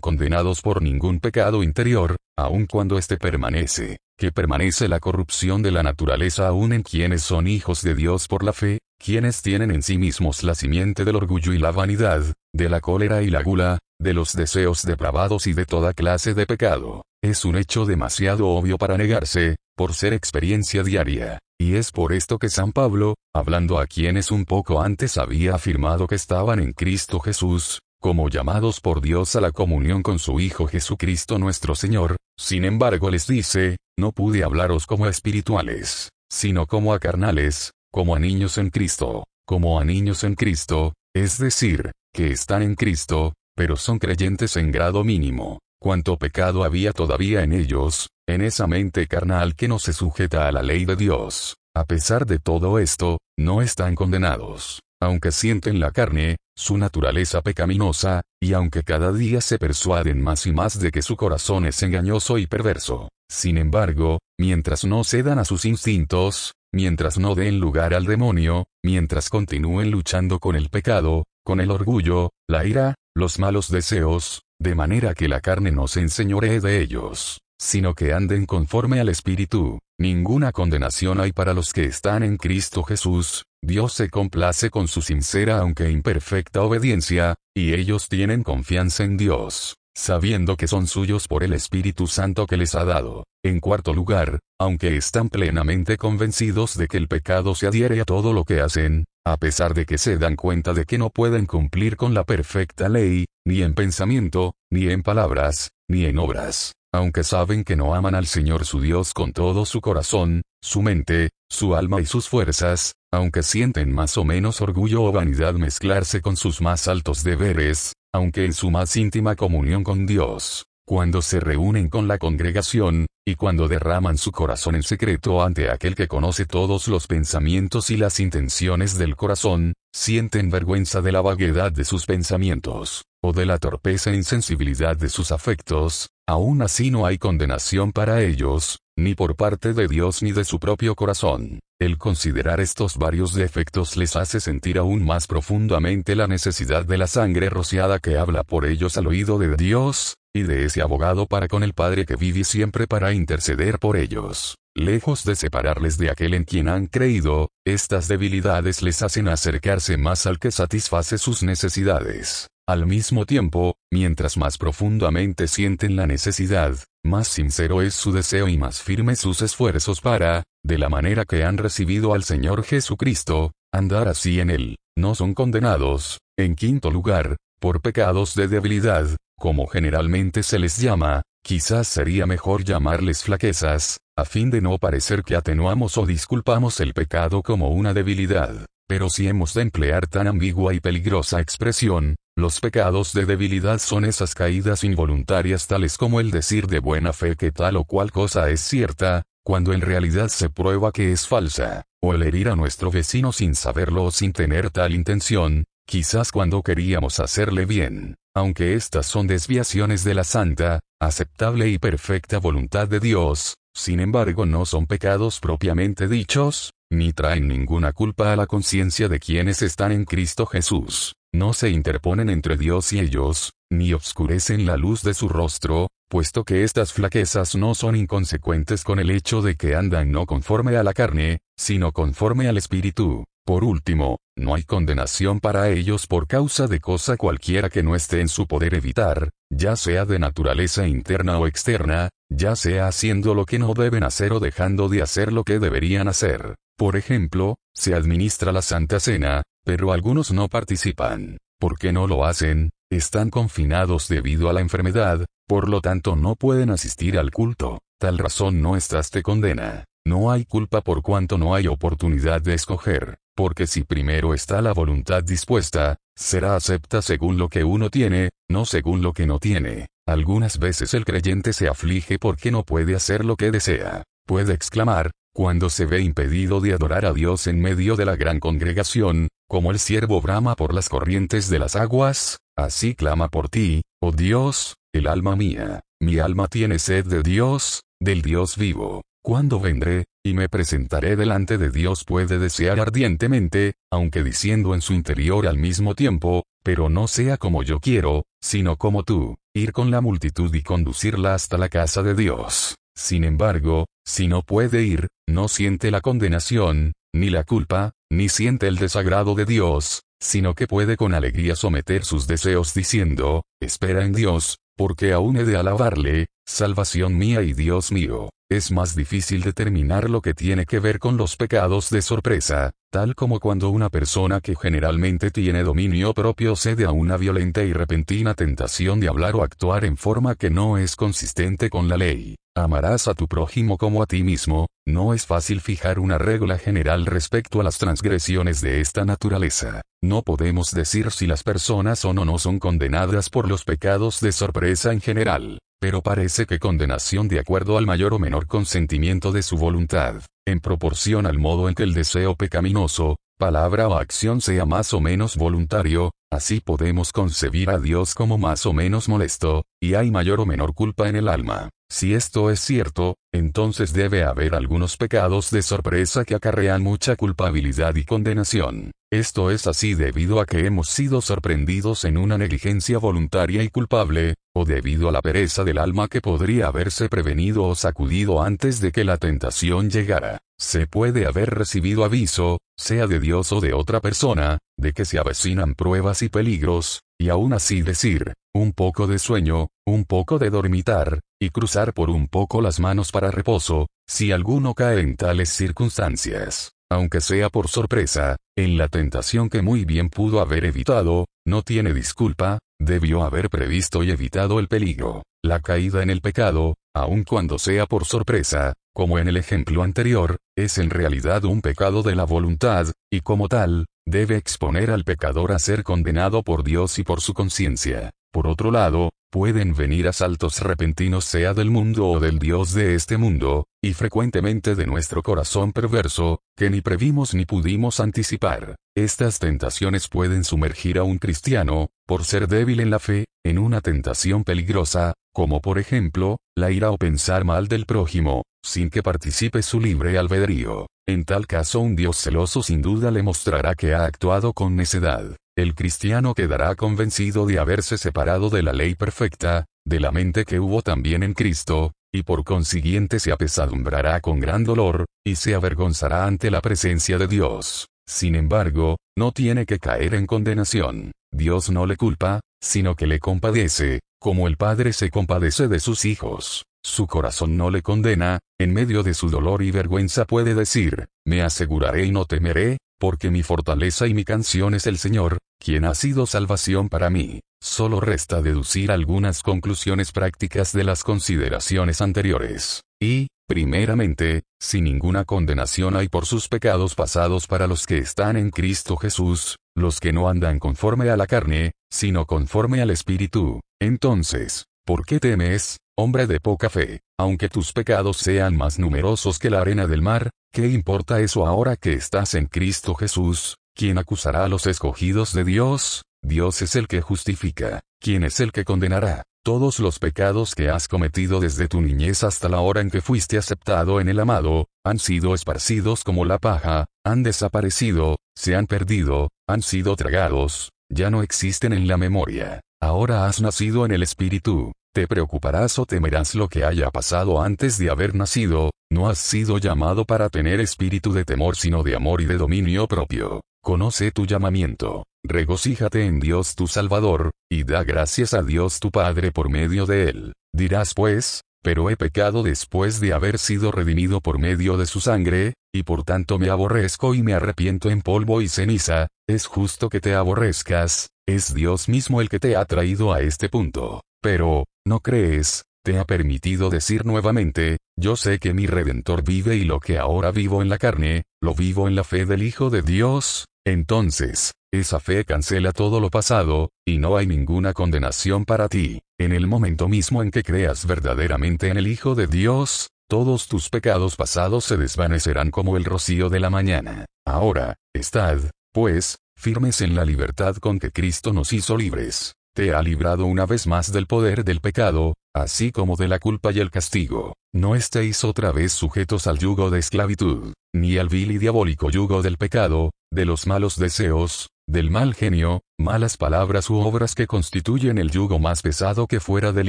condenados 0.00 0.60
por 0.62 0.82
ningún 0.82 1.20
pecado 1.20 1.62
interior, 1.62 2.16
aun 2.36 2.66
cuando 2.66 2.98
éste 2.98 3.16
permanece, 3.16 3.98
que 4.18 4.32
permanece 4.32 4.88
la 4.88 4.98
corrupción 4.98 5.62
de 5.62 5.70
la 5.70 5.84
naturaleza 5.84 6.48
aún 6.48 6.72
en 6.72 6.82
quienes 6.82 7.22
son 7.22 7.46
hijos 7.46 7.82
de 7.82 7.94
Dios 7.94 8.26
por 8.26 8.42
la 8.42 8.52
fe, 8.52 8.80
quienes 9.04 9.42
tienen 9.42 9.70
en 9.70 9.82
sí 9.82 9.98
mismos 9.98 10.42
la 10.44 10.54
simiente 10.54 11.04
del 11.04 11.16
orgullo 11.16 11.52
y 11.52 11.58
la 11.58 11.72
vanidad, 11.72 12.24
de 12.54 12.70
la 12.70 12.80
cólera 12.80 13.20
y 13.20 13.28
la 13.28 13.42
gula, 13.42 13.78
de 14.00 14.14
los 14.14 14.32
deseos 14.32 14.82
depravados 14.82 15.46
y 15.46 15.52
de 15.52 15.66
toda 15.66 15.92
clase 15.92 16.32
de 16.32 16.46
pecado. 16.46 17.02
Es 17.22 17.44
un 17.44 17.56
hecho 17.56 17.84
demasiado 17.84 18.48
obvio 18.48 18.78
para 18.78 18.96
negarse, 18.96 19.56
por 19.76 19.92
ser 19.92 20.14
experiencia 20.14 20.82
diaria. 20.82 21.38
Y 21.60 21.74
es 21.74 21.92
por 21.92 22.14
esto 22.14 22.38
que 22.38 22.48
San 22.48 22.72
Pablo, 22.72 23.16
hablando 23.34 23.78
a 23.78 23.86
quienes 23.86 24.30
un 24.30 24.46
poco 24.46 24.80
antes 24.80 25.18
había 25.18 25.54
afirmado 25.54 26.06
que 26.06 26.14
estaban 26.14 26.58
en 26.58 26.72
Cristo 26.72 27.20
Jesús, 27.20 27.80
como 28.00 28.30
llamados 28.30 28.80
por 28.80 29.02
Dios 29.02 29.36
a 29.36 29.42
la 29.42 29.52
comunión 29.52 30.02
con 30.02 30.18
su 30.18 30.40
Hijo 30.40 30.66
Jesucristo 30.66 31.38
nuestro 31.38 31.74
Señor, 31.74 32.16
sin 32.38 32.64
embargo 32.64 33.10
les 33.10 33.26
dice, 33.26 33.76
no 33.98 34.12
pude 34.12 34.44
hablaros 34.44 34.86
como 34.86 35.06
espirituales, 35.06 36.08
sino 36.30 36.66
como 36.66 36.94
a 36.94 36.98
carnales, 36.98 37.72
como 37.94 38.16
a 38.16 38.18
niños 38.18 38.58
en 38.58 38.70
Cristo, 38.70 39.22
como 39.46 39.78
a 39.78 39.84
niños 39.84 40.24
en 40.24 40.34
Cristo, 40.34 40.94
es 41.14 41.38
decir, 41.38 41.92
que 42.12 42.32
están 42.32 42.62
en 42.62 42.74
Cristo, 42.74 43.34
pero 43.54 43.76
son 43.76 44.00
creyentes 44.00 44.56
en 44.56 44.72
grado 44.72 45.04
mínimo. 45.04 45.60
Cuánto 45.80 46.16
pecado 46.16 46.64
había 46.64 46.92
todavía 46.92 47.44
en 47.44 47.52
ellos, 47.52 48.08
en 48.26 48.42
esa 48.42 48.66
mente 48.66 49.06
carnal 49.06 49.54
que 49.54 49.68
no 49.68 49.78
se 49.78 49.92
sujeta 49.92 50.48
a 50.48 50.50
la 50.50 50.64
ley 50.64 50.86
de 50.86 50.96
Dios. 50.96 51.54
A 51.72 51.84
pesar 51.84 52.26
de 52.26 52.40
todo 52.40 52.80
esto, 52.80 53.18
no 53.38 53.62
están 53.62 53.94
condenados 53.94 54.80
aunque 55.04 55.32
sienten 55.32 55.80
la 55.80 55.90
carne, 55.90 56.36
su 56.56 56.78
naturaleza 56.78 57.42
pecaminosa, 57.42 58.22
y 58.42 58.52
aunque 58.54 58.82
cada 58.82 59.12
día 59.12 59.40
se 59.40 59.58
persuaden 59.58 60.20
más 60.22 60.46
y 60.46 60.52
más 60.52 60.80
de 60.80 60.90
que 60.90 61.02
su 61.02 61.16
corazón 61.16 61.66
es 61.66 61.82
engañoso 61.82 62.38
y 62.38 62.46
perverso. 62.46 63.08
Sin 63.30 63.58
embargo, 63.58 64.18
mientras 64.38 64.84
no 64.84 65.04
cedan 65.04 65.38
a 65.38 65.44
sus 65.44 65.64
instintos, 65.64 66.52
mientras 66.74 67.18
no 67.18 67.34
den 67.34 67.60
lugar 67.60 67.94
al 67.94 68.04
demonio, 68.04 68.66
mientras 68.82 69.30
continúen 69.30 69.90
luchando 69.90 70.40
con 70.40 70.56
el 70.56 70.68
pecado, 70.68 71.24
con 71.44 71.60
el 71.60 71.70
orgullo, 71.70 72.30
la 72.48 72.66
ira, 72.66 72.96
los 73.14 73.38
malos 73.38 73.70
deseos, 73.70 74.42
de 74.60 74.74
manera 74.74 75.14
que 75.14 75.28
la 75.28 75.40
carne 75.40 75.70
no 75.70 75.86
se 75.86 76.00
enseñoree 76.00 76.60
de 76.60 76.82
ellos, 76.82 77.40
sino 77.60 77.94
que 77.94 78.12
anden 78.12 78.44
conforme 78.44 78.98
al 78.98 79.08
Espíritu, 79.08 79.78
ninguna 80.00 80.50
condenación 80.50 81.20
hay 81.20 81.32
para 81.32 81.54
los 81.54 81.72
que 81.72 81.84
están 81.84 82.24
en 82.24 82.36
Cristo 82.36 82.82
Jesús, 82.82 83.44
Dios 83.62 83.92
se 83.92 84.10
complace 84.10 84.70
con 84.70 84.88
su 84.88 85.00
sincera 85.00 85.58
aunque 85.58 85.90
imperfecta 85.90 86.62
obediencia, 86.62 87.36
y 87.56 87.74
ellos 87.74 88.08
tienen 88.08 88.42
confianza 88.42 89.04
en 89.04 89.16
Dios, 89.16 89.76
sabiendo 89.96 90.56
que 90.56 90.66
son 90.66 90.86
suyos 90.86 91.28
por 91.28 91.44
el 91.44 91.52
Espíritu 91.52 92.06
Santo 92.06 92.46
que 92.46 92.56
les 92.56 92.74
ha 92.74 92.84
dado. 92.84 93.24
En 93.44 93.60
cuarto 93.60 93.94
lugar, 93.94 94.40
aunque 94.58 94.96
están 94.96 95.28
plenamente 95.28 95.96
convencidos 95.96 96.76
de 96.76 96.88
que 96.88 96.96
el 96.96 97.08
pecado 97.08 97.54
se 97.54 97.66
adhiere 97.66 98.00
a 98.00 98.04
todo 98.04 98.32
lo 98.32 98.44
que 98.44 98.60
hacen, 98.60 99.04
a 99.26 99.36
pesar 99.36 99.74
de 99.74 99.86
que 99.86 99.98
se 99.98 100.18
dan 100.18 100.36
cuenta 100.36 100.74
de 100.74 100.84
que 100.84 100.98
no 100.98 101.10
pueden 101.10 101.46
cumplir 101.46 101.96
con 101.96 102.12
la 102.12 102.24
perfecta 102.24 102.88
ley, 102.88 103.26
ni 103.46 103.62
en 103.62 103.74
pensamiento, 103.74 104.54
ni 104.70 104.88
en 104.88 105.02
palabras, 105.02 105.70
ni 105.88 106.04
en 106.04 106.18
obras, 106.18 106.72
aunque 106.92 107.24
saben 107.24 107.64
que 107.64 107.76
no 107.76 107.94
aman 107.94 108.14
al 108.14 108.26
Señor 108.26 108.64
su 108.64 108.80
Dios 108.80 109.14
con 109.14 109.32
todo 109.32 109.64
su 109.64 109.80
corazón, 109.80 110.42
su 110.62 110.82
mente, 110.82 111.30
su 111.50 111.74
alma 111.74 112.00
y 112.00 112.06
sus 112.06 112.28
fuerzas, 112.28 112.94
aunque 113.12 113.42
sienten 113.42 113.92
más 113.92 114.16
o 114.18 114.24
menos 114.24 114.60
orgullo 114.60 115.02
o 115.02 115.12
vanidad 115.12 115.54
mezclarse 115.54 116.20
con 116.20 116.36
sus 116.36 116.60
más 116.60 116.88
altos 116.88 117.22
deberes, 117.22 117.92
aunque 118.14 118.44
en 118.44 118.52
su 118.52 118.70
más 118.70 118.96
íntima 118.96 119.34
comunión 119.34 119.82
con 119.82 120.06
Dios, 120.06 120.66
cuando 120.86 121.20
se 121.20 121.40
reúnen 121.40 121.88
con 121.88 122.06
la 122.06 122.16
congregación, 122.16 123.06
y 123.26 123.34
cuando 123.34 123.66
derraman 123.66 124.18
su 124.18 124.30
corazón 124.30 124.76
en 124.76 124.84
secreto 124.84 125.42
ante 125.42 125.68
aquel 125.68 125.96
que 125.96 126.06
conoce 126.06 126.46
todos 126.46 126.86
los 126.86 127.08
pensamientos 127.08 127.90
y 127.90 127.96
las 127.96 128.20
intenciones 128.20 128.98
del 128.98 129.16
corazón, 129.16 129.72
sienten 129.92 130.48
vergüenza 130.48 131.00
de 131.00 131.10
la 131.10 131.22
vaguedad 131.22 131.72
de 131.72 131.84
sus 131.84 132.06
pensamientos, 132.06 133.02
o 133.20 133.32
de 133.32 133.46
la 133.46 133.58
torpeza 133.58 134.12
e 134.12 134.16
insensibilidad 134.16 134.96
de 134.96 135.08
sus 135.08 135.32
afectos, 135.32 136.08
aún 136.26 136.62
así 136.62 136.90
no 136.90 137.06
hay 137.06 137.18
condenación 137.18 137.92
para 137.92 138.22
ellos, 138.22 138.80
ni 138.96 139.14
por 139.14 139.36
parte 139.36 139.72
de 139.72 139.88
Dios 139.88 140.22
ni 140.22 140.32
de 140.32 140.44
su 140.44 140.58
propio 140.58 140.94
corazón. 140.94 141.60
El 141.80 141.98
considerar 141.98 142.60
estos 142.60 142.96
varios 142.96 143.34
defectos 143.34 143.96
les 143.96 144.16
hace 144.16 144.40
sentir 144.40 144.78
aún 144.78 145.04
más 145.04 145.26
profundamente 145.26 146.14
la 146.14 146.26
necesidad 146.26 146.84
de 146.84 146.98
la 146.98 147.06
sangre 147.06 147.50
rociada 147.50 147.98
que 147.98 148.16
habla 148.16 148.44
por 148.44 148.64
ellos 148.64 148.96
al 148.96 149.08
oído 149.08 149.38
de 149.38 149.56
Dios, 149.56 150.14
y 150.34 150.42
de 150.42 150.64
ese 150.64 150.82
abogado 150.82 151.26
para 151.26 151.48
con 151.48 151.62
el 151.62 151.74
Padre 151.74 152.06
que 152.06 152.16
vive 152.16 152.44
siempre 152.44 152.86
para 152.86 153.12
interceder 153.12 153.78
por 153.78 153.96
ellos. 153.96 154.56
Lejos 154.76 155.24
de 155.24 155.36
separarles 155.36 155.98
de 155.98 156.10
aquel 156.10 156.34
en 156.34 156.44
quien 156.44 156.68
han 156.68 156.86
creído, 156.86 157.48
estas 157.64 158.08
debilidades 158.08 158.82
les 158.82 159.02
hacen 159.02 159.28
acercarse 159.28 159.96
más 159.96 160.26
al 160.26 160.40
que 160.40 160.50
satisface 160.50 161.18
sus 161.18 161.44
necesidades. 161.44 162.48
Al 162.66 162.86
mismo 162.86 163.26
tiempo, 163.26 163.74
mientras 163.92 164.38
más 164.38 164.56
profundamente 164.56 165.48
sienten 165.48 165.96
la 165.96 166.06
necesidad, 166.06 166.74
más 167.04 167.28
sincero 167.28 167.82
es 167.82 167.92
su 167.92 168.10
deseo 168.10 168.48
y 168.48 168.56
más 168.56 168.80
firmes 168.80 169.18
sus 169.18 169.42
esfuerzos 169.42 170.00
para, 170.00 170.44
de 170.64 170.78
la 170.78 170.88
manera 170.88 171.26
que 171.26 171.44
han 171.44 171.58
recibido 171.58 172.14
al 172.14 172.24
Señor 172.24 172.64
Jesucristo, 172.64 173.52
andar 173.70 174.08
así 174.08 174.40
en 174.40 174.48
él. 174.48 174.76
No 174.96 175.14
son 175.14 175.34
condenados, 175.34 176.20
en 176.38 176.54
quinto 176.54 176.90
lugar, 176.90 177.36
por 177.60 177.82
pecados 177.82 178.34
de 178.34 178.48
debilidad, 178.48 179.08
como 179.38 179.66
generalmente 179.66 180.42
se 180.42 180.58
les 180.58 180.78
llama, 180.78 181.20
quizás 181.44 181.86
sería 181.86 182.24
mejor 182.24 182.64
llamarles 182.64 183.24
flaquezas, 183.24 183.98
a 184.16 184.24
fin 184.24 184.48
de 184.48 184.62
no 184.62 184.78
parecer 184.78 185.22
que 185.22 185.36
atenuamos 185.36 185.98
o 185.98 186.06
disculpamos 186.06 186.80
el 186.80 186.94
pecado 186.94 187.42
como 187.42 187.68
una 187.72 187.92
debilidad. 187.92 188.64
Pero 188.88 189.10
si 189.10 189.28
hemos 189.28 189.52
de 189.52 189.62
emplear 189.62 190.06
tan 190.06 190.28
ambigua 190.28 190.72
y 190.72 190.80
peligrosa 190.80 191.40
expresión, 191.40 192.16
los 192.36 192.58
pecados 192.58 193.12
de 193.12 193.26
debilidad 193.26 193.78
son 193.78 194.04
esas 194.04 194.34
caídas 194.34 194.82
involuntarias 194.82 195.68
tales 195.68 195.96
como 195.96 196.18
el 196.18 196.32
decir 196.32 196.66
de 196.66 196.80
buena 196.80 197.12
fe 197.12 197.36
que 197.36 197.52
tal 197.52 197.76
o 197.76 197.84
cual 197.84 198.10
cosa 198.10 198.50
es 198.50 198.60
cierta, 198.60 199.22
cuando 199.44 199.72
en 199.72 199.80
realidad 199.80 200.28
se 200.28 200.50
prueba 200.50 200.90
que 200.90 201.12
es 201.12 201.28
falsa, 201.28 201.84
o 202.02 202.12
el 202.12 202.22
herir 202.22 202.48
a 202.48 202.56
nuestro 202.56 202.90
vecino 202.90 203.32
sin 203.32 203.54
saberlo 203.54 204.04
o 204.04 204.10
sin 204.10 204.32
tener 204.32 204.70
tal 204.70 204.94
intención, 204.94 205.64
quizás 205.86 206.32
cuando 206.32 206.62
queríamos 206.62 207.20
hacerle 207.20 207.66
bien, 207.66 208.16
aunque 208.34 208.74
estas 208.74 209.06
son 209.06 209.28
desviaciones 209.28 210.02
de 210.02 210.14
la 210.14 210.24
santa, 210.24 210.80
aceptable 211.00 211.68
y 211.68 211.78
perfecta 211.78 212.38
voluntad 212.38 212.88
de 212.88 212.98
Dios, 212.98 213.58
sin 213.72 214.00
embargo 214.00 214.44
no 214.44 214.66
son 214.66 214.86
pecados 214.86 215.38
propiamente 215.38 216.08
dichos, 216.08 216.72
ni 216.90 217.12
traen 217.12 217.46
ninguna 217.46 217.92
culpa 217.92 218.32
a 218.32 218.36
la 218.36 218.46
conciencia 218.46 219.08
de 219.08 219.20
quienes 219.20 219.62
están 219.62 219.92
en 219.92 220.04
Cristo 220.04 220.46
Jesús, 220.46 221.14
no 221.34 221.52
se 221.52 221.68
interponen 221.68 222.30
entre 222.30 222.56
Dios 222.56 222.92
y 222.92 223.00
ellos, 223.00 223.54
ni 223.68 223.92
obscurecen 223.92 224.66
la 224.66 224.76
luz 224.76 225.02
de 225.02 225.14
su 225.14 225.28
rostro, 225.28 225.88
puesto 226.08 226.44
que 226.44 226.62
estas 226.62 226.92
flaquezas 226.92 227.56
no 227.56 227.74
son 227.74 227.96
inconsecuentes 227.96 228.84
con 228.84 229.00
el 229.00 229.10
hecho 229.10 229.42
de 229.42 229.56
que 229.56 229.74
andan 229.74 230.12
no 230.12 230.26
conforme 230.26 230.76
a 230.76 230.84
la 230.84 230.92
carne, 230.92 231.40
sino 231.58 231.90
conforme 231.90 232.46
al 232.46 232.56
Espíritu. 232.56 233.24
Por 233.44 233.64
último, 233.64 234.18
no 234.36 234.54
hay 234.54 234.62
condenación 234.62 235.40
para 235.40 235.68
ellos 235.70 236.06
por 236.06 236.28
causa 236.28 236.68
de 236.68 236.78
cosa 236.78 237.16
cualquiera 237.16 237.68
que 237.68 237.82
no 237.82 237.96
esté 237.96 238.20
en 238.20 238.28
su 238.28 238.46
poder 238.46 238.72
evitar, 238.72 239.30
ya 239.50 239.74
sea 239.74 240.04
de 240.04 240.20
naturaleza 240.20 240.86
interna 240.86 241.38
o 241.38 241.48
externa, 241.48 242.10
ya 242.30 242.54
sea 242.54 242.86
haciendo 242.86 243.34
lo 243.34 243.44
que 243.44 243.58
no 243.58 243.74
deben 243.74 244.04
hacer 244.04 244.32
o 244.32 244.38
dejando 244.38 244.88
de 244.88 245.02
hacer 245.02 245.32
lo 245.32 245.42
que 245.42 245.58
deberían 245.58 246.06
hacer. 246.06 246.54
Por 246.76 246.96
ejemplo, 246.96 247.56
se 247.74 247.94
administra 247.94 248.52
la 248.52 248.62
Santa 248.62 248.98
Cena, 248.98 249.42
pero 249.64 249.92
algunos 249.92 250.32
no 250.32 250.48
participan. 250.48 251.38
¿Por 251.58 251.78
qué 251.78 251.92
no 251.92 252.06
lo 252.06 252.24
hacen? 252.24 252.70
Están 252.90 253.30
confinados 253.30 254.08
debido 254.08 254.48
a 254.48 254.52
la 254.52 254.60
enfermedad, 254.60 255.24
por 255.48 255.68
lo 255.68 255.80
tanto 255.80 256.14
no 256.14 256.36
pueden 256.36 256.70
asistir 256.70 257.18
al 257.18 257.30
culto. 257.30 257.80
Tal 257.98 258.18
razón 258.18 258.60
no 258.60 258.76
estás 258.76 259.10
te 259.10 259.22
condena. 259.22 259.84
No 260.06 260.30
hay 260.30 260.44
culpa 260.44 260.82
por 260.82 261.00
cuanto 261.00 261.38
no 261.38 261.54
hay 261.54 261.66
oportunidad 261.66 262.42
de 262.42 262.52
escoger, 262.52 263.16
porque 263.34 263.66
si 263.66 263.84
primero 263.84 264.34
está 264.34 264.60
la 264.60 264.74
voluntad 264.74 265.24
dispuesta, 265.24 265.96
será 266.14 266.56
acepta 266.56 267.00
según 267.00 267.38
lo 267.38 267.48
que 267.48 267.64
uno 267.64 267.88
tiene, 267.88 268.28
no 268.50 268.66
según 268.66 269.00
lo 269.00 269.14
que 269.14 269.26
no 269.26 269.38
tiene. 269.38 269.86
Algunas 270.06 270.58
veces 270.58 270.92
el 270.92 271.06
creyente 271.06 271.54
se 271.54 271.68
aflige 271.68 272.18
porque 272.18 272.50
no 272.50 272.64
puede 272.64 272.94
hacer 272.94 273.24
lo 273.24 273.36
que 273.36 273.50
desea. 273.50 274.02
Puede 274.26 274.52
exclamar, 274.52 275.10
cuando 275.34 275.70
se 275.70 275.86
ve 275.86 276.00
impedido 276.00 276.60
de 276.60 276.74
adorar 276.74 277.06
a 277.06 277.14
Dios 277.14 277.46
en 277.46 277.60
medio 277.60 277.96
de 277.96 278.04
la 278.04 278.16
gran 278.16 278.38
congregación, 278.38 279.28
como 279.54 279.70
el 279.70 279.78
siervo 279.78 280.20
brama 280.20 280.56
por 280.56 280.74
las 280.74 280.88
corrientes 280.88 281.48
de 281.48 281.60
las 281.60 281.76
aguas, 281.76 282.38
así 282.56 282.96
clama 282.96 283.28
por 283.28 283.48
ti, 283.48 283.82
oh 284.02 284.10
Dios, 284.10 284.74
el 284.92 285.06
alma 285.06 285.36
mía, 285.36 285.82
mi 286.00 286.18
alma 286.18 286.48
tiene 286.48 286.80
sed 286.80 287.06
de 287.06 287.22
Dios, 287.22 287.84
del 288.00 288.20
Dios 288.20 288.56
vivo. 288.56 289.02
cuando 289.22 289.60
vendré, 289.60 290.06
y 290.24 290.34
me 290.34 290.48
presentaré 290.48 291.14
delante 291.14 291.56
de 291.56 291.70
Dios 291.70 292.02
puede 292.04 292.40
desear 292.40 292.80
ardientemente, 292.80 293.74
aunque 293.92 294.24
diciendo 294.24 294.74
en 294.74 294.80
su 294.80 294.92
interior 294.92 295.46
al 295.46 295.56
mismo 295.56 295.94
tiempo, 295.94 296.42
pero 296.64 296.88
no 296.88 297.06
sea 297.06 297.36
como 297.36 297.62
yo 297.62 297.78
quiero, 297.78 298.24
sino 298.42 298.76
como 298.76 299.04
tú, 299.04 299.36
ir 299.54 299.70
con 299.70 299.92
la 299.92 300.00
multitud 300.00 300.52
y 300.52 300.64
conducirla 300.64 301.34
hasta 301.34 301.58
la 301.58 301.68
casa 301.68 302.02
de 302.02 302.16
Dios. 302.16 302.74
Sin 302.96 303.22
embargo, 303.22 303.86
si 304.04 304.26
no 304.26 304.42
puede 304.42 304.82
ir, 304.82 305.06
no 305.28 305.46
siente 305.46 305.92
la 305.92 306.00
condenación, 306.00 306.92
ni 307.14 307.30
la 307.30 307.44
culpa, 307.44 307.92
ni 308.16 308.28
siente 308.28 308.68
el 308.68 308.76
desagrado 308.76 309.34
de 309.34 309.44
Dios, 309.44 310.04
sino 310.20 310.54
que 310.54 310.66
puede 310.66 310.96
con 310.96 311.14
alegría 311.14 311.56
someter 311.56 312.04
sus 312.04 312.26
deseos 312.26 312.74
diciendo, 312.74 313.44
espera 313.60 314.04
en 314.04 314.12
Dios, 314.12 314.58
porque 314.76 315.12
aún 315.12 315.36
he 315.36 315.44
de 315.44 315.56
alabarle, 315.56 316.26
salvación 316.46 317.16
mía 317.16 317.42
y 317.42 317.52
Dios 317.52 317.92
mío. 317.92 318.30
Es 318.50 318.70
más 318.70 318.94
difícil 318.94 319.42
determinar 319.42 320.10
lo 320.10 320.20
que 320.20 320.34
tiene 320.34 320.66
que 320.66 320.78
ver 320.78 320.98
con 320.98 321.16
los 321.16 321.36
pecados 321.36 321.88
de 321.90 322.02
sorpresa, 322.02 322.72
tal 322.92 323.14
como 323.14 323.40
cuando 323.40 323.70
una 323.70 323.88
persona 323.88 324.40
que 324.40 324.54
generalmente 324.54 325.30
tiene 325.30 325.62
dominio 325.62 326.12
propio 326.12 326.54
cede 326.54 326.84
a 326.84 326.92
una 326.92 327.16
violenta 327.16 327.64
y 327.64 327.72
repentina 327.72 328.34
tentación 328.34 329.00
de 329.00 329.08
hablar 329.08 329.34
o 329.34 329.42
actuar 329.42 329.84
en 329.84 329.96
forma 329.96 330.34
que 330.34 330.50
no 330.50 330.76
es 330.76 330.94
consistente 330.94 331.70
con 331.70 331.88
la 331.88 331.96
ley. 331.96 332.36
Amarás 332.54 333.08
a 333.08 333.14
tu 333.14 333.26
prójimo 333.26 333.78
como 333.78 334.02
a 334.02 334.06
ti 334.06 334.22
mismo, 334.22 334.68
no 334.86 335.14
es 335.14 335.26
fácil 335.26 335.60
fijar 335.60 335.98
una 335.98 336.18
regla 336.18 336.58
general 336.58 337.06
respecto 337.06 337.60
a 337.60 337.64
las 337.64 337.78
transgresiones 337.78 338.60
de 338.60 338.80
esta 338.80 339.04
naturaleza. 339.04 339.80
No 340.02 340.22
podemos 340.22 340.70
decir 340.70 341.10
si 341.10 341.26
las 341.26 341.42
personas 341.42 341.98
son 341.98 342.18
o 342.18 342.24
no 342.24 342.38
son 342.38 342.58
condenadas 342.60 343.30
por 343.30 343.48
los 343.48 343.64
pecados 343.64 344.20
de 344.20 344.30
sorpresa 344.30 344.92
en 344.92 345.00
general, 345.00 345.58
pero 345.84 346.00
parece 346.00 346.46
que 346.46 346.58
condenación 346.58 347.28
de 347.28 347.38
acuerdo 347.38 347.76
al 347.76 347.84
mayor 347.84 348.14
o 348.14 348.18
menor 348.18 348.46
consentimiento 348.46 349.32
de 349.32 349.42
su 349.42 349.58
voluntad, 349.58 350.22
en 350.46 350.60
proporción 350.60 351.26
al 351.26 351.38
modo 351.38 351.68
en 351.68 351.74
que 351.74 351.82
el 351.82 351.92
deseo 351.92 352.36
pecaminoso, 352.36 353.18
palabra 353.38 353.86
o 353.88 353.94
acción 353.96 354.40
sea 354.40 354.64
más 354.64 354.94
o 354.94 355.00
menos 355.00 355.36
voluntario, 355.36 356.12
así 356.32 356.60
podemos 356.60 357.12
concebir 357.12 357.68
a 357.68 357.78
Dios 357.78 358.14
como 358.14 358.38
más 358.38 358.64
o 358.64 358.72
menos 358.72 359.10
molesto, 359.10 359.66
y 359.78 359.92
hay 359.92 360.10
mayor 360.10 360.40
o 360.40 360.46
menor 360.46 360.72
culpa 360.72 361.06
en 361.10 361.16
el 361.16 361.28
alma. 361.28 361.68
Si 361.96 362.12
esto 362.12 362.50
es 362.50 362.58
cierto, 362.58 363.18
entonces 363.32 363.92
debe 363.92 364.24
haber 364.24 364.56
algunos 364.56 364.96
pecados 364.96 365.52
de 365.52 365.62
sorpresa 365.62 366.24
que 366.24 366.34
acarrean 366.34 366.82
mucha 366.82 367.14
culpabilidad 367.14 367.94
y 367.94 368.04
condenación. 368.04 368.90
Esto 369.12 369.52
es 369.52 369.68
así 369.68 369.94
debido 369.94 370.40
a 370.40 370.44
que 370.44 370.66
hemos 370.66 370.88
sido 370.88 371.20
sorprendidos 371.20 372.04
en 372.04 372.18
una 372.18 372.36
negligencia 372.36 372.98
voluntaria 372.98 373.62
y 373.62 373.68
culpable, 373.68 374.34
o 374.56 374.64
debido 374.64 375.08
a 375.08 375.12
la 375.12 375.22
pereza 375.22 375.62
del 375.62 375.78
alma 375.78 376.08
que 376.08 376.20
podría 376.20 376.66
haberse 376.66 377.08
prevenido 377.08 377.62
o 377.62 377.76
sacudido 377.76 378.42
antes 378.42 378.80
de 378.80 378.90
que 378.90 379.04
la 379.04 379.16
tentación 379.16 379.88
llegara. 379.88 380.40
Se 380.58 380.88
puede 380.88 381.26
haber 381.26 381.50
recibido 381.50 382.04
aviso, 382.04 382.58
sea 382.76 383.06
de 383.06 383.20
Dios 383.20 383.52
o 383.52 383.60
de 383.60 383.72
otra 383.72 384.00
persona, 384.00 384.58
de 384.76 384.94
que 384.94 385.04
se 385.04 385.20
avecinan 385.20 385.76
pruebas 385.76 386.22
y 386.22 386.28
peligros, 386.28 387.02
y 387.20 387.28
aún 387.28 387.52
así 387.52 387.82
decir, 387.82 388.34
un 388.52 388.72
poco 388.72 389.06
de 389.06 389.20
sueño, 389.20 389.68
un 389.86 390.04
poco 390.04 390.40
de 390.40 390.50
dormitar, 390.50 391.20
y 391.44 391.50
cruzar 391.50 391.92
por 391.92 392.10
un 392.10 392.28
poco 392.28 392.60
las 392.60 392.80
manos 392.80 393.12
para 393.12 393.30
reposo, 393.30 393.86
si 394.08 394.32
alguno 394.32 394.74
cae 394.74 395.00
en 395.00 395.16
tales 395.16 395.50
circunstancias, 395.50 396.72
aunque 396.90 397.20
sea 397.20 397.50
por 397.50 397.68
sorpresa, 397.68 398.36
en 398.56 398.76
la 398.76 398.88
tentación 398.88 399.48
que 399.48 399.62
muy 399.62 399.84
bien 399.84 400.10
pudo 400.10 400.40
haber 400.40 400.64
evitado, 400.64 401.26
no 401.46 401.62
tiene 401.62 401.92
disculpa, 401.92 402.58
debió 402.80 403.22
haber 403.22 403.50
previsto 403.50 404.02
y 404.02 404.10
evitado 404.10 404.58
el 404.58 404.68
peligro. 404.68 405.22
La 405.44 405.60
caída 405.60 406.02
en 406.02 406.10
el 406.10 406.22
pecado, 406.22 406.74
aun 406.94 407.24
cuando 407.24 407.58
sea 407.58 407.86
por 407.86 408.06
sorpresa, 408.06 408.72
como 408.94 409.18
en 409.18 409.28
el 409.28 409.36
ejemplo 409.36 409.82
anterior, 409.82 410.38
es 410.56 410.78
en 410.78 410.88
realidad 410.88 411.44
un 411.44 411.60
pecado 411.60 412.02
de 412.02 412.14
la 412.14 412.24
voluntad, 412.24 412.86
y 413.12 413.20
como 413.20 413.48
tal, 413.48 413.86
debe 414.06 414.36
exponer 414.36 414.90
al 414.90 415.04
pecador 415.04 415.52
a 415.52 415.58
ser 415.58 415.82
condenado 415.82 416.42
por 416.42 416.64
Dios 416.64 416.98
y 416.98 417.02
por 417.02 417.20
su 417.20 417.34
conciencia. 417.34 418.10
Por 418.34 418.48
otro 418.48 418.72
lado, 418.72 419.10
pueden 419.30 419.76
venir 419.76 420.08
asaltos 420.08 420.58
repentinos 420.58 421.24
sea 421.24 421.54
del 421.54 421.70
mundo 421.70 422.08
o 422.08 422.18
del 422.18 422.40
Dios 422.40 422.72
de 422.74 422.96
este 422.96 423.16
mundo, 423.16 423.68
y 423.80 423.92
frecuentemente 423.94 424.74
de 424.74 424.88
nuestro 424.88 425.22
corazón 425.22 425.72
perverso, 425.72 426.40
que 426.56 426.68
ni 426.68 426.80
previmos 426.80 427.32
ni 427.32 427.44
pudimos 427.44 428.00
anticipar. 428.00 428.74
Estas 428.96 429.38
tentaciones 429.38 430.08
pueden 430.08 430.42
sumergir 430.42 430.98
a 430.98 431.04
un 431.04 431.18
cristiano, 431.18 431.90
por 432.08 432.24
ser 432.24 432.48
débil 432.48 432.80
en 432.80 432.90
la 432.90 432.98
fe, 432.98 433.26
en 433.44 433.56
una 433.56 433.80
tentación 433.80 434.42
peligrosa, 434.42 435.14
como 435.32 435.60
por 435.60 435.78
ejemplo, 435.78 436.38
la 436.56 436.72
ira 436.72 436.90
o 436.90 436.98
pensar 436.98 437.44
mal 437.44 437.68
del 437.68 437.86
prójimo, 437.86 438.42
sin 438.64 438.90
que 438.90 439.04
participe 439.04 439.62
su 439.62 439.80
libre 439.80 440.18
albedrío. 440.18 440.88
En 441.06 441.24
tal 441.24 441.46
caso 441.46 441.78
un 441.78 441.94
Dios 441.94 442.16
celoso 442.16 442.64
sin 442.64 442.82
duda 442.82 443.12
le 443.12 443.22
mostrará 443.22 443.76
que 443.76 443.94
ha 443.94 444.04
actuado 444.04 444.54
con 444.54 444.74
necedad. 444.74 445.36
El 445.56 445.76
cristiano 445.76 446.34
quedará 446.34 446.74
convencido 446.74 447.46
de 447.46 447.60
haberse 447.60 447.96
separado 447.96 448.50
de 448.50 448.64
la 448.64 448.72
ley 448.72 448.96
perfecta, 448.96 449.66
de 449.86 450.00
la 450.00 450.10
mente 450.10 450.44
que 450.44 450.58
hubo 450.58 450.82
también 450.82 451.22
en 451.22 451.32
Cristo, 451.32 451.92
y 452.12 452.24
por 452.24 452.42
consiguiente 452.42 453.20
se 453.20 453.30
apesadumbrará 453.30 454.20
con 454.20 454.40
gran 454.40 454.64
dolor, 454.64 455.06
y 455.24 455.36
se 455.36 455.54
avergonzará 455.54 456.26
ante 456.26 456.50
la 456.50 456.60
presencia 456.60 457.18
de 457.18 457.28
Dios. 457.28 457.86
Sin 458.04 458.34
embargo, 458.34 458.96
no 459.16 459.30
tiene 459.30 459.64
que 459.64 459.78
caer 459.78 460.14
en 460.14 460.26
condenación. 460.26 461.12
Dios 461.32 461.70
no 461.70 461.86
le 461.86 461.96
culpa, 461.96 462.40
sino 462.60 462.96
que 462.96 463.06
le 463.06 463.20
compadece, 463.20 464.00
como 464.20 464.48
el 464.48 464.56
Padre 464.56 464.92
se 464.92 465.10
compadece 465.10 465.68
de 465.68 465.78
sus 465.78 466.04
hijos. 466.04 466.64
Su 466.84 467.06
corazón 467.06 467.56
no 467.56 467.70
le 467.70 467.82
condena, 467.82 468.40
en 468.58 468.74
medio 468.74 469.04
de 469.04 469.14
su 469.14 469.30
dolor 469.30 469.62
y 469.62 469.70
vergüenza 469.70 470.24
puede 470.24 470.54
decir, 470.54 471.06
me 471.24 471.42
aseguraré 471.42 472.06
y 472.06 472.10
no 472.10 472.24
temeré, 472.24 472.78
porque 473.04 473.30
mi 473.30 473.42
fortaleza 473.42 474.06
y 474.06 474.14
mi 474.14 474.24
canción 474.24 474.72
es 474.72 474.86
el 474.86 474.96
Señor, 474.96 475.36
quien 475.62 475.84
ha 475.84 475.94
sido 475.94 476.24
salvación 476.24 476.88
para 476.88 477.10
mí. 477.10 477.40
Solo 477.60 478.00
resta 478.00 478.40
deducir 478.40 478.90
algunas 478.90 479.42
conclusiones 479.42 480.10
prácticas 480.10 480.72
de 480.72 480.84
las 480.84 481.04
consideraciones 481.04 482.00
anteriores. 482.00 482.80
Y, 482.98 483.26
primeramente, 483.46 484.44
si 484.58 484.80
ninguna 484.80 485.26
condenación 485.26 485.96
hay 485.96 486.08
por 486.08 486.24
sus 486.24 486.48
pecados 486.48 486.94
pasados 486.94 487.46
para 487.46 487.66
los 487.66 487.84
que 487.84 487.98
están 487.98 488.38
en 488.38 488.48
Cristo 488.48 488.96
Jesús, 488.96 489.56
los 489.76 490.00
que 490.00 490.14
no 490.14 490.30
andan 490.30 490.58
conforme 490.58 491.10
a 491.10 491.18
la 491.18 491.26
carne, 491.26 491.72
sino 491.92 492.24
conforme 492.24 492.80
al 492.80 492.88
Espíritu, 492.88 493.60
entonces, 493.82 494.64
¿por 494.86 495.04
qué 495.04 495.20
temes, 495.20 495.76
hombre 495.94 496.26
de 496.26 496.40
poca 496.40 496.70
fe? 496.70 497.00
Aunque 497.20 497.50
tus 497.50 497.74
pecados 497.74 498.16
sean 498.16 498.56
más 498.56 498.78
numerosos 498.78 499.38
que 499.38 499.50
la 499.50 499.60
arena 499.60 499.86
del 499.86 500.00
mar, 500.00 500.30
¿qué 500.54 500.68
importa 500.68 501.20
eso 501.20 501.46
ahora 501.46 501.76
que 501.76 501.94
estás 501.94 502.34
en 502.34 502.46
Cristo 502.46 502.94
Jesús? 502.94 503.56
¿Quién 503.74 503.98
acusará 503.98 504.44
a 504.44 504.48
los 504.48 504.68
escogidos 504.68 505.34
de 505.34 505.42
Dios? 505.42 506.04
Dios 506.22 506.62
es 506.62 506.76
el 506.76 506.86
que 506.86 507.02
justifica. 507.02 507.80
¿Quién 508.00 508.22
es 508.22 508.38
el 508.38 508.52
que 508.52 508.64
condenará? 508.64 509.24
Todos 509.44 509.80
los 509.80 509.98
pecados 509.98 510.54
que 510.54 510.70
has 510.70 510.86
cometido 510.86 511.40
desde 511.40 511.66
tu 511.66 511.80
niñez 511.80 512.22
hasta 512.22 512.48
la 512.48 512.60
hora 512.60 512.80
en 512.80 512.90
que 512.90 513.02
fuiste 513.02 513.36
aceptado 513.36 514.00
en 514.00 514.08
el 514.08 514.20
amado, 514.20 514.68
han 514.84 515.00
sido 515.00 515.34
esparcidos 515.34 516.04
como 516.04 516.24
la 516.24 516.38
paja, 516.38 516.86
han 517.04 517.24
desaparecido, 517.24 518.16
se 518.36 518.54
han 518.54 518.66
perdido, 518.66 519.30
han 519.48 519.60
sido 519.60 519.96
tragados, 519.96 520.70
ya 520.88 521.10
no 521.10 521.22
existen 521.22 521.72
en 521.72 521.88
la 521.88 521.96
memoria. 521.96 522.60
Ahora 522.80 523.26
has 523.26 523.40
nacido 523.40 523.84
en 523.84 523.92
el 523.92 524.04
Espíritu, 524.04 524.72
te 524.94 525.08
preocuparás 525.08 525.80
o 525.80 525.84
temerás 525.84 526.36
lo 526.36 526.48
que 526.48 526.64
haya 526.64 526.90
pasado 526.90 527.42
antes 527.42 527.76
de 527.78 527.90
haber 527.90 528.14
nacido, 528.14 528.70
no 528.94 529.08
has 529.08 529.18
sido 529.18 529.58
llamado 529.58 530.04
para 530.04 530.30
tener 530.30 530.60
espíritu 530.60 531.12
de 531.12 531.24
temor 531.24 531.56
sino 531.56 531.82
de 531.82 531.96
amor 531.96 532.22
y 532.22 532.26
de 532.26 532.38
dominio 532.38 532.86
propio. 532.86 533.42
Conoce 533.62 534.12
tu 534.12 534.24
llamamiento, 534.24 535.04
regocíjate 535.24 536.06
en 536.06 536.20
Dios 536.20 536.54
tu 536.54 536.66
Salvador, 536.66 537.30
y 537.50 537.64
da 537.64 537.82
gracias 537.82 538.34
a 538.34 538.42
Dios 538.42 538.78
tu 538.78 538.90
Padre 538.90 539.32
por 539.32 539.50
medio 539.50 539.84
de 539.84 540.08
él. 540.08 540.32
Dirás 540.54 540.94
pues, 540.94 541.42
pero 541.62 541.88
he 541.90 541.96
pecado 541.96 542.42
después 542.42 543.00
de 543.00 543.14
haber 543.14 543.38
sido 543.38 543.72
redimido 543.72 544.20
por 544.20 544.38
medio 544.38 544.76
de 544.76 544.86
su 544.86 545.00
sangre, 545.00 545.54
y 545.74 545.82
por 545.82 546.04
tanto 546.04 546.38
me 546.38 546.50
aborrezco 546.50 547.14
y 547.14 547.22
me 547.22 547.32
arrepiento 547.32 547.90
en 547.90 548.02
polvo 548.02 548.42
y 548.42 548.48
ceniza, 548.48 549.08
es 549.26 549.46
justo 549.46 549.88
que 549.88 550.00
te 550.00 550.14
aborrezcas, 550.14 551.08
es 551.26 551.54
Dios 551.54 551.88
mismo 551.88 552.20
el 552.20 552.28
que 552.28 552.38
te 552.38 552.54
ha 552.54 552.64
traído 552.66 553.14
a 553.14 553.22
este 553.22 553.48
punto. 553.48 554.02
Pero, 554.22 554.66
¿no 554.86 555.00
crees? 555.00 555.64
Te 555.84 555.98
ha 555.98 556.06
permitido 556.06 556.70
decir 556.70 557.04
nuevamente, 557.04 557.76
yo 557.94 558.16
sé 558.16 558.38
que 558.38 558.54
mi 558.54 558.66
Redentor 558.66 559.22
vive 559.22 559.56
y 559.56 559.64
lo 559.64 559.80
que 559.80 559.98
ahora 559.98 560.30
vivo 560.30 560.62
en 560.62 560.70
la 560.70 560.78
carne, 560.78 561.24
lo 561.42 561.54
vivo 561.54 561.88
en 561.88 561.94
la 561.94 562.04
fe 562.04 562.24
del 562.24 562.42
Hijo 562.42 562.70
de 562.70 562.80
Dios, 562.80 563.44
entonces, 563.66 564.54
esa 564.72 564.98
fe 564.98 565.26
cancela 565.26 565.72
todo 565.72 566.00
lo 566.00 566.08
pasado, 566.08 566.70
y 566.86 566.96
no 566.96 567.18
hay 567.18 567.26
ninguna 567.26 567.74
condenación 567.74 568.46
para 568.46 568.70
ti. 568.70 569.02
En 569.18 569.32
el 569.32 569.46
momento 569.46 569.86
mismo 569.86 570.22
en 570.22 570.30
que 570.30 570.42
creas 570.42 570.86
verdaderamente 570.86 571.68
en 571.68 571.76
el 571.76 571.86
Hijo 571.86 572.14
de 572.14 572.28
Dios, 572.28 572.88
todos 573.06 573.46
tus 573.46 573.68
pecados 573.68 574.16
pasados 574.16 574.64
se 574.64 574.78
desvanecerán 574.78 575.50
como 575.50 575.76
el 575.76 575.84
rocío 575.84 576.30
de 576.30 576.40
la 576.40 576.48
mañana. 576.48 577.04
Ahora, 577.26 577.76
estad, 577.92 578.38
pues, 578.72 579.18
firmes 579.36 579.82
en 579.82 579.94
la 579.94 580.06
libertad 580.06 580.56
con 580.56 580.78
que 580.78 580.92
Cristo 580.92 581.34
nos 581.34 581.52
hizo 581.52 581.76
libres 581.76 582.36
te 582.54 582.72
ha 582.72 582.82
librado 582.82 583.26
una 583.26 583.46
vez 583.46 583.66
más 583.66 583.92
del 583.92 584.06
poder 584.06 584.44
del 584.44 584.60
pecado, 584.60 585.14
así 585.34 585.72
como 585.72 585.96
de 585.96 586.08
la 586.08 586.20
culpa 586.20 586.52
y 586.52 586.60
el 586.60 586.70
castigo. 586.70 587.34
no 587.52 587.74
estéis 587.74 588.24
otra 588.24 588.52
vez 588.52 588.72
sujetos 588.72 589.26
al 589.26 589.38
yugo 589.38 589.70
de 589.70 589.80
esclavitud, 589.80 590.54
ni 590.74 590.96
al 590.96 591.08
vil 591.08 591.32
y 591.32 591.38
diabólico 591.38 591.90
yugo 591.90 592.22
del 592.22 592.36
pecado, 592.36 592.90
de 593.12 593.24
los 593.24 593.46
malos 593.46 593.76
deseos, 593.76 594.48
del 594.68 594.90
mal 594.90 595.14
genio, 595.14 595.60
malas 595.78 596.16
palabras 596.16 596.70
u 596.70 596.76
obras 596.78 597.14
que 597.14 597.26
constituyen 597.26 597.98
el 597.98 598.10
yugo 598.10 598.38
más 598.38 598.62
pesado 598.62 599.06
que 599.06 599.20
fuera 599.20 599.52
del 599.52 599.68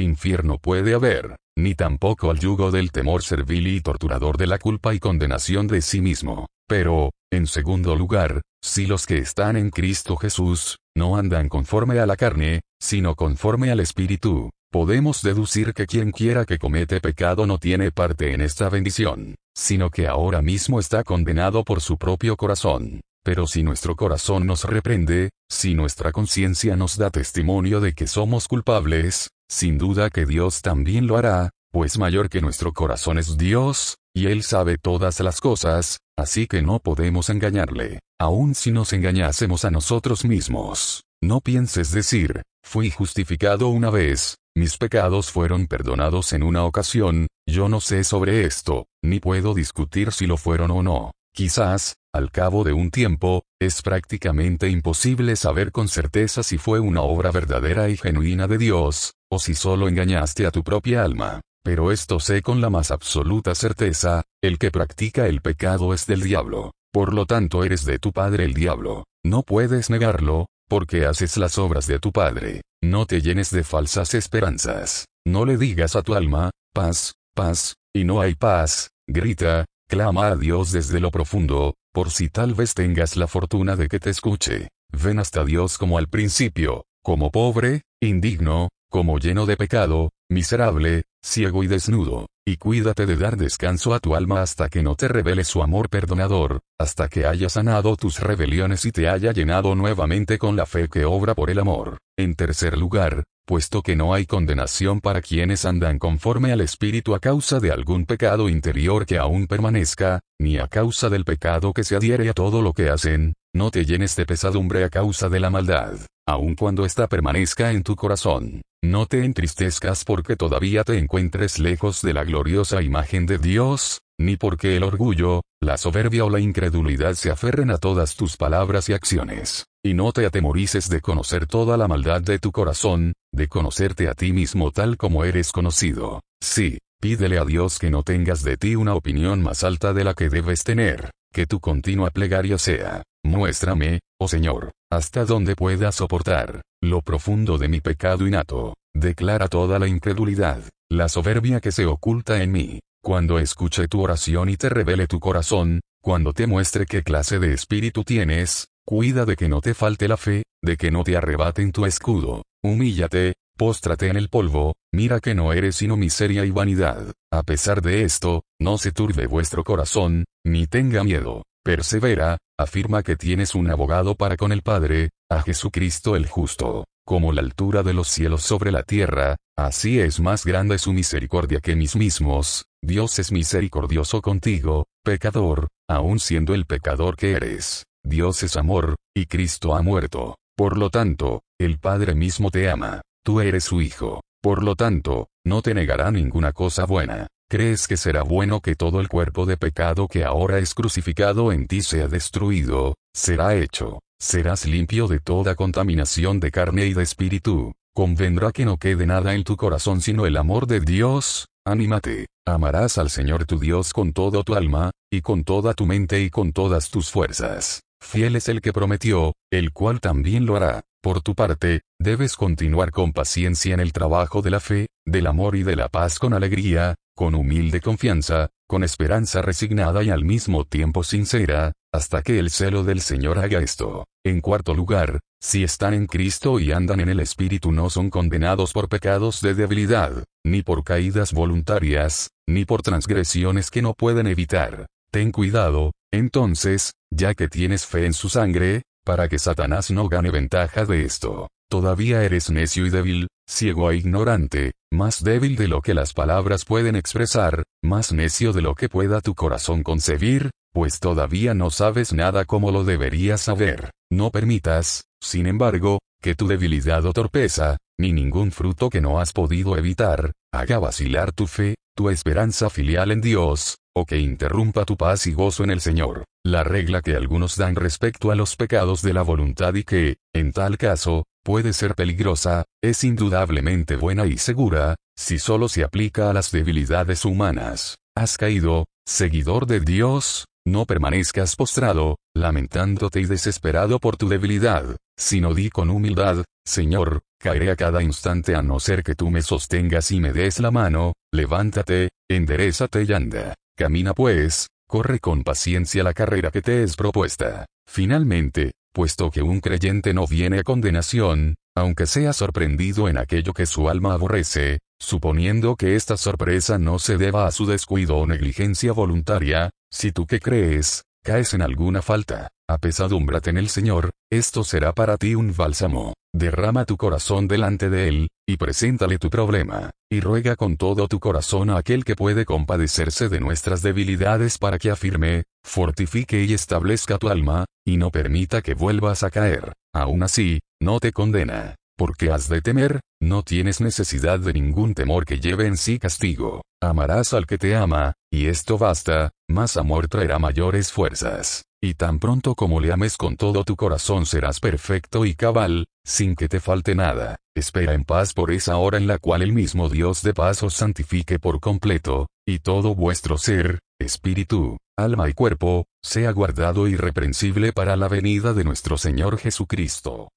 infierno 0.00 0.58
puede 0.58 0.94
haber, 0.94 1.36
ni 1.56 1.74
tampoco 1.74 2.30
al 2.30 2.38
yugo 2.38 2.70
del 2.70 2.92
temor 2.92 3.22
servil 3.22 3.66
y 3.66 3.80
torturador 3.80 4.36
de 4.36 4.46
la 4.46 4.58
culpa 4.58 4.94
y 4.94 5.00
condenación 5.00 5.66
de 5.66 5.82
sí 5.82 6.00
mismo. 6.00 6.46
Pero, 6.68 7.12
en 7.32 7.46
segundo 7.46 7.94
lugar, 7.94 8.42
si 8.62 8.86
los 8.86 9.06
que 9.06 9.18
están 9.18 9.56
en 9.56 9.70
Cristo 9.70 10.16
Jesús, 10.16 10.78
no 10.96 11.16
andan 11.16 11.48
conforme 11.48 12.00
a 12.00 12.06
la 12.06 12.16
carne, 12.16 12.62
sino 12.80 13.14
conforme 13.14 13.70
al 13.70 13.80
Espíritu, 13.80 14.50
podemos 14.72 15.22
deducir 15.22 15.74
que 15.74 15.86
quien 15.86 16.10
quiera 16.10 16.44
que 16.44 16.58
comete 16.58 17.00
pecado 17.00 17.46
no 17.46 17.58
tiene 17.58 17.92
parte 17.92 18.32
en 18.32 18.40
esta 18.40 18.68
bendición, 18.68 19.36
sino 19.54 19.90
que 19.90 20.06
ahora 20.06 20.42
mismo 20.42 20.80
está 20.80 21.04
condenado 21.04 21.64
por 21.64 21.80
su 21.80 21.98
propio 21.98 22.36
corazón. 22.36 23.02
Pero 23.22 23.46
si 23.46 23.62
nuestro 23.62 23.94
corazón 23.96 24.46
nos 24.46 24.64
reprende, 24.64 25.30
si 25.50 25.74
nuestra 25.74 26.12
conciencia 26.12 26.76
nos 26.76 26.96
da 26.96 27.10
testimonio 27.10 27.80
de 27.80 27.92
que 27.92 28.06
somos 28.06 28.48
culpables, 28.48 29.30
sin 29.48 29.78
duda 29.78 30.10
que 30.10 30.26
Dios 30.26 30.62
también 30.62 31.06
lo 31.06 31.16
hará, 31.16 31.50
pues 31.72 31.98
mayor 31.98 32.28
que 32.30 32.40
nuestro 32.40 32.72
corazón 32.72 33.18
es 33.18 33.36
Dios, 33.36 33.96
y 34.14 34.28
Él 34.28 34.42
sabe 34.44 34.78
todas 34.78 35.20
las 35.20 35.40
cosas, 35.40 35.98
así 36.16 36.46
que 36.46 36.62
no 36.62 36.78
podemos 36.78 37.30
engañarle, 37.30 38.00
aun 38.18 38.54
si 38.54 38.72
nos 38.72 38.92
engañásemos 38.92 39.64
a 39.64 39.70
nosotros 39.70 40.24
mismos. 40.24 41.04
No 41.22 41.40
pienses 41.40 41.92
decir, 41.92 42.42
fui 42.64 42.90
justificado 42.90 43.68
una 43.68 43.90
vez, 43.90 44.36
mis 44.56 44.78
pecados 44.78 45.30
fueron 45.30 45.66
perdonados 45.66 46.32
en 46.32 46.42
una 46.42 46.64
ocasión, 46.64 47.26
yo 47.46 47.68
no 47.68 47.80
sé 47.80 48.04
sobre 48.04 48.44
esto, 48.44 48.86
ni 49.02 49.20
puedo 49.20 49.52
discutir 49.52 50.12
si 50.12 50.26
lo 50.26 50.38
fueron 50.38 50.70
o 50.70 50.82
no. 50.82 51.10
Quizás, 51.34 51.96
al 52.14 52.30
cabo 52.30 52.64
de 52.64 52.72
un 52.72 52.90
tiempo, 52.90 53.42
es 53.60 53.82
prácticamente 53.82 54.70
imposible 54.70 55.36
saber 55.36 55.70
con 55.72 55.88
certeza 55.88 56.42
si 56.42 56.56
fue 56.56 56.80
una 56.80 57.02
obra 57.02 57.30
verdadera 57.30 57.90
y 57.90 57.98
genuina 57.98 58.46
de 58.46 58.56
Dios, 58.56 59.12
o 59.30 59.38
si 59.38 59.54
solo 59.54 59.88
engañaste 59.88 60.46
a 60.46 60.50
tu 60.50 60.64
propia 60.64 61.04
alma. 61.04 61.42
Pero 61.66 61.90
esto 61.90 62.20
sé 62.20 62.42
con 62.42 62.60
la 62.60 62.70
más 62.70 62.92
absoluta 62.92 63.52
certeza, 63.56 64.22
el 64.40 64.56
que 64.56 64.70
practica 64.70 65.26
el 65.26 65.40
pecado 65.40 65.94
es 65.94 66.06
del 66.06 66.22
diablo. 66.22 66.70
Por 66.92 67.12
lo 67.12 67.26
tanto 67.26 67.64
eres 67.64 67.84
de 67.84 67.98
tu 67.98 68.12
padre 68.12 68.44
el 68.44 68.54
diablo. 68.54 69.02
No 69.24 69.42
puedes 69.42 69.90
negarlo, 69.90 70.46
porque 70.68 71.06
haces 71.06 71.36
las 71.36 71.58
obras 71.58 71.88
de 71.88 71.98
tu 71.98 72.12
padre. 72.12 72.60
No 72.84 73.04
te 73.04 73.20
llenes 73.20 73.50
de 73.50 73.64
falsas 73.64 74.14
esperanzas. 74.14 75.06
No 75.26 75.44
le 75.44 75.56
digas 75.56 75.96
a 75.96 76.02
tu 76.02 76.14
alma, 76.14 76.50
paz, 76.72 77.14
paz, 77.34 77.74
y 77.92 78.04
no 78.04 78.20
hay 78.20 78.36
paz, 78.36 78.90
grita, 79.08 79.64
Clama 79.88 80.28
a 80.28 80.36
Dios 80.36 80.70
desde 80.70 81.00
lo 81.00 81.10
profundo, 81.10 81.74
por 81.92 82.12
si 82.12 82.28
tal 82.28 82.54
vez 82.54 82.74
tengas 82.74 83.16
la 83.16 83.26
fortuna 83.26 83.74
de 83.74 83.88
que 83.88 83.98
te 83.98 84.10
escuche. 84.10 84.68
Ven 84.92 85.18
hasta 85.18 85.44
Dios 85.44 85.78
como 85.78 85.98
al 85.98 86.06
principio, 86.06 86.84
como 87.02 87.32
pobre, 87.32 87.82
indigno, 88.00 88.68
como 88.88 89.18
lleno 89.18 89.46
de 89.46 89.56
pecado, 89.56 90.10
miserable, 90.28 91.04
ciego 91.22 91.62
y 91.62 91.66
desnudo, 91.66 92.26
y 92.46 92.56
cuídate 92.56 93.06
de 93.06 93.16
dar 93.16 93.36
descanso 93.36 93.94
a 93.94 94.00
tu 94.00 94.14
alma 94.14 94.42
hasta 94.42 94.68
que 94.68 94.82
no 94.82 94.94
te 94.94 95.08
revele 95.08 95.44
su 95.44 95.62
amor 95.62 95.88
perdonador, 95.88 96.60
hasta 96.78 97.08
que 97.08 97.26
haya 97.26 97.48
sanado 97.48 97.96
tus 97.96 98.20
rebeliones 98.20 98.84
y 98.84 98.92
te 98.92 99.08
haya 99.08 99.32
llenado 99.32 99.74
nuevamente 99.74 100.38
con 100.38 100.56
la 100.56 100.66
fe 100.66 100.88
que 100.88 101.04
obra 101.04 101.34
por 101.34 101.50
el 101.50 101.58
amor. 101.58 101.98
En 102.16 102.34
tercer 102.34 102.78
lugar, 102.78 103.24
puesto 103.46 103.82
que 103.82 103.96
no 103.96 104.14
hay 104.14 104.26
condenación 104.26 105.00
para 105.00 105.22
quienes 105.22 105.64
andan 105.64 105.98
conforme 105.98 106.52
al 106.52 106.60
Espíritu 106.60 107.14
a 107.14 107.20
causa 107.20 107.60
de 107.60 107.70
algún 107.70 108.06
pecado 108.06 108.48
interior 108.48 109.06
que 109.06 109.18
aún 109.18 109.46
permanezca, 109.46 110.20
ni 110.38 110.58
a 110.58 110.68
causa 110.68 111.08
del 111.08 111.24
pecado 111.24 111.72
que 111.72 111.84
se 111.84 111.96
adhiere 111.96 112.28
a 112.28 112.34
todo 112.34 112.62
lo 112.62 112.72
que 112.72 112.90
hacen, 112.90 113.34
no 113.54 113.70
te 113.70 113.84
llenes 113.84 114.16
de 114.16 114.26
pesadumbre 114.26 114.84
a 114.84 114.90
causa 114.90 115.28
de 115.28 115.40
la 115.40 115.50
maldad, 115.50 115.98
aun 116.26 116.56
cuando 116.56 116.84
ésta 116.84 117.06
permanezca 117.06 117.72
en 117.72 117.82
tu 117.82 117.94
corazón. 117.94 118.62
No 118.82 119.06
te 119.06 119.24
entristezcas 119.24 120.04
porque 120.04 120.36
todavía 120.36 120.84
te 120.84 120.98
encuentres 120.98 121.58
lejos 121.58 122.02
de 122.02 122.12
la 122.12 122.24
gloriosa 122.24 122.82
imagen 122.82 123.26
de 123.26 123.38
Dios, 123.38 124.00
ni 124.18 124.36
porque 124.36 124.76
el 124.76 124.82
orgullo, 124.82 125.42
la 125.60 125.76
soberbia 125.76 126.24
o 126.24 126.30
la 126.30 126.40
incredulidad 126.40 127.14
se 127.14 127.30
aferren 127.30 127.70
a 127.70 127.78
todas 127.78 128.16
tus 128.16 128.36
palabras 128.36 128.88
y 128.88 128.92
acciones. 128.92 129.66
Y 129.84 129.94
no 129.94 130.12
te 130.12 130.26
atemorices 130.26 130.88
de 130.88 131.00
conocer 131.00 131.46
toda 131.46 131.76
la 131.76 131.88
maldad 131.88 132.20
de 132.20 132.38
tu 132.38 132.50
corazón, 132.52 133.12
de 133.32 133.48
conocerte 133.48 134.08
a 134.08 134.14
ti 134.14 134.32
mismo 134.32 134.72
tal 134.72 134.96
como 134.96 135.24
eres 135.24 135.52
conocido. 135.52 136.22
Sí, 136.40 136.78
pídele 137.00 137.38
a 137.38 137.44
Dios 137.44 137.78
que 137.78 137.90
no 137.90 138.02
tengas 138.02 138.42
de 138.42 138.56
ti 138.56 138.74
una 138.74 138.94
opinión 138.94 139.42
más 139.42 139.64
alta 139.64 139.92
de 139.92 140.04
la 140.04 140.14
que 140.14 140.28
debes 140.28 140.64
tener, 140.64 141.10
que 141.36 141.46
tu 141.46 141.60
continua 141.60 142.08
plegaria 142.08 142.56
sea, 142.56 143.02
muéstrame, 143.22 144.00
oh 144.18 144.26
Señor, 144.26 144.72
hasta 144.90 145.26
donde 145.26 145.54
pueda 145.54 145.92
soportar, 145.92 146.62
lo 146.82 147.02
profundo 147.02 147.58
de 147.58 147.68
mi 147.68 147.82
pecado 147.82 148.26
innato, 148.26 148.72
declara 148.94 149.46
toda 149.46 149.78
la 149.78 149.86
incredulidad, 149.86 150.62
la 150.90 151.10
soberbia 151.10 151.60
que 151.60 151.72
se 151.72 151.84
oculta 151.84 152.42
en 152.42 152.52
mí, 152.52 152.80
cuando 153.04 153.38
escuche 153.38 153.86
tu 153.86 154.00
oración 154.00 154.48
y 154.48 154.56
te 154.56 154.70
revele 154.70 155.06
tu 155.06 155.20
corazón, 155.20 155.82
cuando 156.02 156.32
te 156.32 156.46
muestre 156.46 156.86
qué 156.86 157.02
clase 157.02 157.38
de 157.38 157.52
espíritu 157.52 158.02
tienes, 158.02 158.68
cuida 158.86 159.26
de 159.26 159.36
que 159.36 159.50
no 159.50 159.60
te 159.60 159.74
falte 159.74 160.08
la 160.08 160.16
fe, 160.16 160.42
de 160.62 160.78
que 160.78 160.90
no 160.90 161.04
te 161.04 161.18
arrebaten 161.18 161.70
tu 161.70 161.84
escudo, 161.84 162.44
humíllate, 162.64 163.34
póstrate 163.56 164.08
en 164.08 164.16
el 164.16 164.28
polvo, 164.28 164.74
mira 164.92 165.20
que 165.20 165.34
no 165.34 165.52
eres 165.52 165.76
sino 165.76 165.96
miseria 165.96 166.44
y 166.44 166.50
vanidad. 166.50 167.12
A 167.32 167.42
pesar 167.42 167.82
de 167.82 168.04
esto, 168.04 168.44
no 168.60 168.78
se 168.78 168.92
turbe 168.92 169.26
vuestro 169.26 169.64
corazón, 169.64 170.24
ni 170.44 170.66
tenga 170.66 171.02
miedo. 171.02 171.42
Persevera, 171.64 172.38
afirma 172.58 173.02
que 173.02 173.16
tienes 173.16 173.54
un 173.54 173.70
abogado 173.70 174.14
para 174.14 174.36
con 174.36 174.52
el 174.52 174.62
Padre, 174.62 175.10
a 175.28 175.42
Jesucristo 175.42 176.14
el 176.14 176.26
justo. 176.26 176.84
Como 177.04 177.32
la 177.32 177.40
altura 177.40 177.82
de 177.82 177.94
los 177.94 178.08
cielos 178.08 178.42
sobre 178.42 178.70
la 178.70 178.82
tierra, 178.82 179.36
así 179.56 180.00
es 180.00 180.20
más 180.20 180.44
grande 180.44 180.78
su 180.78 180.92
misericordia 180.92 181.60
que 181.60 181.76
mis 181.76 181.96
mismos, 181.96 182.66
Dios 182.82 183.18
es 183.18 183.32
misericordioso 183.32 184.22
contigo, 184.22 184.86
pecador, 185.04 185.68
aun 185.88 186.18
siendo 186.18 186.54
el 186.54 186.66
pecador 186.66 187.16
que 187.16 187.32
eres. 187.32 187.84
Dios 188.04 188.42
es 188.44 188.56
amor, 188.56 188.96
y 189.16 189.26
Cristo 189.26 189.74
ha 189.74 189.82
muerto. 189.82 190.36
Por 190.56 190.78
lo 190.78 190.90
tanto, 190.90 191.42
el 191.58 191.78
Padre 191.78 192.14
mismo 192.14 192.50
te 192.50 192.70
ama. 192.70 193.02
Tú 193.26 193.40
eres 193.40 193.64
su 193.64 193.82
Hijo. 193.82 194.20
Por 194.40 194.62
lo 194.62 194.76
tanto, 194.76 195.26
no 195.44 195.60
te 195.60 195.74
negará 195.74 196.12
ninguna 196.12 196.52
cosa 196.52 196.86
buena. 196.86 197.26
¿Crees 197.50 197.88
que 197.88 197.96
será 197.96 198.22
bueno 198.22 198.60
que 198.60 198.76
todo 198.76 199.00
el 199.00 199.08
cuerpo 199.08 199.46
de 199.46 199.56
pecado 199.56 200.06
que 200.06 200.22
ahora 200.22 200.60
es 200.60 200.74
crucificado 200.74 201.50
en 201.50 201.66
ti 201.66 201.82
sea 201.82 202.06
destruido? 202.06 202.94
Será 203.12 203.56
hecho. 203.56 203.98
Serás 204.20 204.64
limpio 204.64 205.08
de 205.08 205.18
toda 205.18 205.56
contaminación 205.56 206.38
de 206.38 206.52
carne 206.52 206.86
y 206.86 206.94
de 206.94 207.02
espíritu. 207.02 207.72
Convendrá 207.92 208.52
que 208.52 208.64
no 208.64 208.76
quede 208.76 209.08
nada 209.08 209.34
en 209.34 209.42
tu 209.42 209.56
corazón 209.56 210.00
sino 210.02 210.24
el 210.26 210.36
amor 210.36 210.68
de 210.68 210.78
Dios, 210.78 211.46
Anímate, 211.66 212.26
amarás 212.46 212.96
al 212.96 213.10
Señor 213.10 213.44
tu 213.44 213.58
Dios 213.58 213.92
con 213.92 214.12
todo 214.12 214.44
tu 214.44 214.54
alma, 214.54 214.92
y 215.12 215.20
con 215.20 215.42
toda 215.42 215.74
tu 215.74 215.84
mente 215.84 216.20
y 216.20 216.30
con 216.30 216.52
todas 216.52 216.90
tus 216.90 217.10
fuerzas. 217.10 217.80
Fiel 218.00 218.36
es 218.36 218.48
el 218.48 218.60
que 218.60 218.72
prometió, 218.72 219.32
el 219.50 219.72
cual 219.72 219.98
también 220.00 220.46
lo 220.46 220.54
hará. 220.54 220.84
Por 221.06 221.22
tu 221.22 221.36
parte, 221.36 221.82
debes 222.00 222.34
continuar 222.34 222.90
con 222.90 223.12
paciencia 223.12 223.72
en 223.72 223.78
el 223.78 223.92
trabajo 223.92 224.42
de 224.42 224.50
la 224.50 224.58
fe, 224.58 224.88
del 225.06 225.28
amor 225.28 225.54
y 225.54 225.62
de 225.62 225.76
la 225.76 225.88
paz 225.88 226.18
con 226.18 226.34
alegría, 226.34 226.96
con 227.14 227.36
humilde 227.36 227.80
confianza, 227.80 228.48
con 228.66 228.82
esperanza 228.82 229.40
resignada 229.40 230.02
y 230.02 230.10
al 230.10 230.24
mismo 230.24 230.64
tiempo 230.64 231.04
sincera, 231.04 231.74
hasta 231.94 232.22
que 232.22 232.40
el 232.40 232.50
celo 232.50 232.82
del 232.82 233.00
Señor 233.00 233.38
haga 233.38 233.60
esto. 233.60 234.04
En 234.24 234.40
cuarto 234.40 234.74
lugar, 234.74 235.20
si 235.40 235.62
están 235.62 235.94
en 235.94 236.08
Cristo 236.08 236.58
y 236.58 236.72
andan 236.72 236.98
en 236.98 237.08
el 237.08 237.20
Espíritu 237.20 237.70
no 237.70 237.88
son 237.88 238.10
condenados 238.10 238.72
por 238.72 238.88
pecados 238.88 239.40
de 239.42 239.54
debilidad, 239.54 240.24
ni 240.44 240.62
por 240.62 240.82
caídas 240.82 241.32
voluntarias, 241.32 242.30
ni 242.48 242.64
por 242.64 242.82
transgresiones 242.82 243.70
que 243.70 243.80
no 243.80 243.94
pueden 243.94 244.26
evitar. 244.26 244.88
Ten 245.12 245.30
cuidado, 245.30 245.92
entonces, 246.12 246.94
ya 247.12 247.34
que 247.34 247.46
tienes 247.46 247.86
fe 247.86 248.06
en 248.06 248.12
su 248.12 248.28
sangre, 248.28 248.82
para 249.06 249.28
que 249.28 249.38
Satanás 249.38 249.92
no 249.92 250.08
gane 250.08 250.32
ventaja 250.32 250.84
de 250.84 251.04
esto. 251.04 251.48
Todavía 251.70 252.24
eres 252.24 252.50
necio 252.50 252.86
y 252.86 252.90
débil, 252.90 253.28
ciego 253.48 253.92
e 253.92 253.96
ignorante, 253.96 254.72
más 254.92 255.22
débil 255.22 255.54
de 255.54 255.68
lo 255.68 255.80
que 255.80 255.94
las 255.94 256.12
palabras 256.12 256.64
pueden 256.64 256.96
expresar, 256.96 257.62
más 257.84 258.12
necio 258.12 258.52
de 258.52 258.62
lo 258.62 258.74
que 258.74 258.88
pueda 258.88 259.20
tu 259.20 259.36
corazón 259.36 259.84
concebir, 259.84 260.50
pues 260.74 260.98
todavía 260.98 261.54
no 261.54 261.70
sabes 261.70 262.12
nada 262.12 262.44
como 262.44 262.72
lo 262.72 262.82
deberías 262.82 263.42
saber. 263.42 263.92
No 264.10 264.30
permitas, 264.30 265.04
sin 265.22 265.46
embargo, 265.46 266.00
que 266.20 266.34
tu 266.34 266.48
debilidad 266.48 267.04
o 267.06 267.12
torpeza, 267.12 267.76
ni 268.00 268.12
ningún 268.12 268.50
fruto 268.50 268.90
que 268.90 269.00
no 269.00 269.20
has 269.20 269.32
podido 269.32 269.76
evitar, 269.76 270.32
haga 270.52 270.80
vacilar 270.80 271.30
tu 271.30 271.46
fe, 271.46 271.76
tu 271.96 272.10
esperanza 272.10 272.70
filial 272.70 273.12
en 273.12 273.20
Dios, 273.20 273.76
o 273.96 274.04
que 274.04 274.18
interrumpa 274.18 274.84
tu 274.84 274.98
paz 274.98 275.26
y 275.26 275.32
gozo 275.32 275.64
en 275.64 275.70
el 275.70 275.80
Señor. 275.80 276.26
La 276.44 276.62
regla 276.62 277.00
que 277.00 277.16
algunos 277.16 277.56
dan 277.56 277.74
respecto 277.74 278.30
a 278.30 278.34
los 278.34 278.54
pecados 278.54 279.00
de 279.00 279.14
la 279.14 279.22
voluntad 279.22 279.74
y 279.74 279.84
que, 279.84 280.16
en 280.34 280.52
tal 280.52 280.76
caso, 280.76 281.24
puede 281.42 281.72
ser 281.72 281.94
peligrosa, 281.94 282.66
es 282.82 283.02
indudablemente 283.04 283.96
buena 283.96 284.26
y 284.26 284.36
segura, 284.36 284.96
si 285.16 285.38
solo 285.38 285.70
se 285.70 285.82
aplica 285.82 286.28
a 286.28 286.34
las 286.34 286.52
debilidades 286.52 287.24
humanas. 287.24 287.96
Has 288.14 288.36
caído, 288.36 288.84
seguidor 289.06 289.66
de 289.66 289.80
Dios, 289.80 290.44
no 290.66 290.84
permanezcas 290.84 291.56
postrado, 291.56 292.18
lamentándote 292.34 293.20
y 293.20 293.24
desesperado 293.24 293.98
por 293.98 294.18
tu 294.18 294.28
debilidad, 294.28 294.84
sino 295.16 295.54
di 295.54 295.70
con 295.70 295.88
humildad, 295.88 296.44
Señor, 296.66 297.22
caeré 297.40 297.70
a 297.70 297.76
cada 297.76 298.02
instante 298.02 298.54
a 298.56 298.62
no 298.62 298.78
ser 298.78 299.02
que 299.02 299.14
tú 299.14 299.30
me 299.30 299.40
sostengas 299.40 300.10
y 300.10 300.20
me 300.20 300.34
des 300.34 300.60
la 300.60 300.70
mano, 300.70 301.14
levántate, 301.32 302.10
enderezate 302.28 303.04
y 303.04 303.12
anda. 303.14 303.54
Camina 303.78 304.14
pues, 304.14 304.68
corre 304.88 305.18
con 305.18 305.44
paciencia 305.44 306.02
la 306.02 306.14
carrera 306.14 306.50
que 306.50 306.62
te 306.62 306.82
es 306.82 306.96
propuesta. 306.96 307.66
Finalmente, 307.86 308.72
puesto 308.94 309.30
que 309.30 309.42
un 309.42 309.60
creyente 309.60 310.14
no 310.14 310.26
viene 310.26 310.60
a 310.60 310.62
condenación, 310.62 311.56
aunque 311.76 312.06
sea 312.06 312.32
sorprendido 312.32 313.06
en 313.06 313.18
aquello 313.18 313.52
que 313.52 313.66
su 313.66 313.90
alma 313.90 314.14
aborrece, 314.14 314.78
suponiendo 314.98 315.76
que 315.76 315.94
esta 315.94 316.16
sorpresa 316.16 316.78
no 316.78 316.98
se 316.98 317.18
deba 317.18 317.46
a 317.46 317.50
su 317.50 317.66
descuido 317.66 318.16
o 318.16 318.26
negligencia 318.26 318.92
voluntaria, 318.92 319.68
si 319.92 320.10
tú 320.10 320.26
que 320.26 320.40
crees, 320.40 321.02
caes 321.26 321.54
en 321.54 321.62
alguna 321.62 322.02
falta, 322.02 322.50
apesadúmbrate 322.70 323.50
en 323.50 323.56
el 323.56 323.68
Señor, 323.68 324.12
esto 324.30 324.62
será 324.62 324.92
para 324.92 325.16
ti 325.16 325.34
un 325.34 325.52
bálsamo. 325.56 326.14
Derrama 326.32 326.84
tu 326.84 326.96
corazón 326.96 327.48
delante 327.48 327.90
de 327.90 328.06
Él, 328.06 328.28
y 328.48 328.58
preséntale 328.58 329.18
tu 329.18 329.28
problema, 329.28 329.90
y 330.08 330.20
ruega 330.20 330.54
con 330.54 330.76
todo 330.76 331.08
tu 331.08 331.18
corazón 331.18 331.70
a 331.70 331.78
aquel 331.78 332.04
que 332.04 332.14
puede 332.14 332.44
compadecerse 332.44 333.28
de 333.28 333.40
nuestras 333.40 333.82
debilidades 333.82 334.58
para 334.58 334.78
que 334.78 334.92
afirme, 334.92 335.42
fortifique 335.64 336.44
y 336.44 336.54
establezca 336.54 337.18
tu 337.18 337.28
alma, 337.28 337.64
y 337.84 337.96
no 337.96 338.10
permita 338.10 338.62
que 338.62 338.74
vuelvas 338.74 339.24
a 339.24 339.30
caer. 339.30 339.72
Aún 339.92 340.22
así, 340.22 340.60
no 340.80 341.00
te 341.00 341.10
condena. 341.10 341.74
Porque 341.96 342.30
has 342.30 342.48
de 342.50 342.60
temer, 342.60 343.00
no 343.22 343.42
tienes 343.42 343.80
necesidad 343.80 344.38
de 344.38 344.52
ningún 344.52 344.92
temor 344.92 345.24
que 345.24 345.40
lleve 345.40 345.66
en 345.66 345.78
sí 345.78 345.98
castigo. 345.98 346.62
Amarás 346.82 347.32
al 347.32 347.46
que 347.46 347.56
te 347.56 347.74
ama, 347.74 348.12
y 348.30 348.48
esto 348.48 348.76
basta, 348.76 349.30
más 349.48 349.78
amor 349.78 350.06
traerá 350.08 350.38
mayores 350.38 350.92
fuerzas. 350.92 351.64
Y 351.82 351.94
tan 351.94 352.18
pronto 352.18 352.54
como 352.54 352.80
le 352.80 352.92
ames 352.92 353.16
con 353.16 353.36
todo 353.36 353.64
tu 353.64 353.76
corazón 353.76 354.26
serás 354.26 354.60
perfecto 354.60 355.24
y 355.24 355.34
cabal, 355.34 355.86
sin 356.04 356.36
que 356.36 356.48
te 356.48 356.60
falte 356.60 356.94
nada. 356.94 357.36
Espera 357.54 357.94
en 357.94 358.04
paz 358.04 358.34
por 358.34 358.50
esa 358.50 358.76
hora 358.76 358.98
en 358.98 359.06
la 359.06 359.18
cual 359.18 359.40
el 359.40 359.54
mismo 359.54 359.88
Dios 359.88 360.22
de 360.22 360.34
paz 360.34 360.62
os 360.62 360.74
santifique 360.74 361.38
por 361.38 361.60
completo, 361.60 362.28
y 362.46 362.58
todo 362.58 362.94
vuestro 362.94 363.38
ser, 363.38 363.78
espíritu, 363.98 364.76
alma 364.98 365.30
y 365.30 365.32
cuerpo, 365.32 365.86
sea 366.02 366.30
guardado 366.32 366.88
irreprensible 366.88 367.72
para 367.72 367.96
la 367.96 368.08
venida 368.08 368.52
de 368.52 368.64
nuestro 368.64 368.98
Señor 368.98 369.38
Jesucristo. 369.38 370.28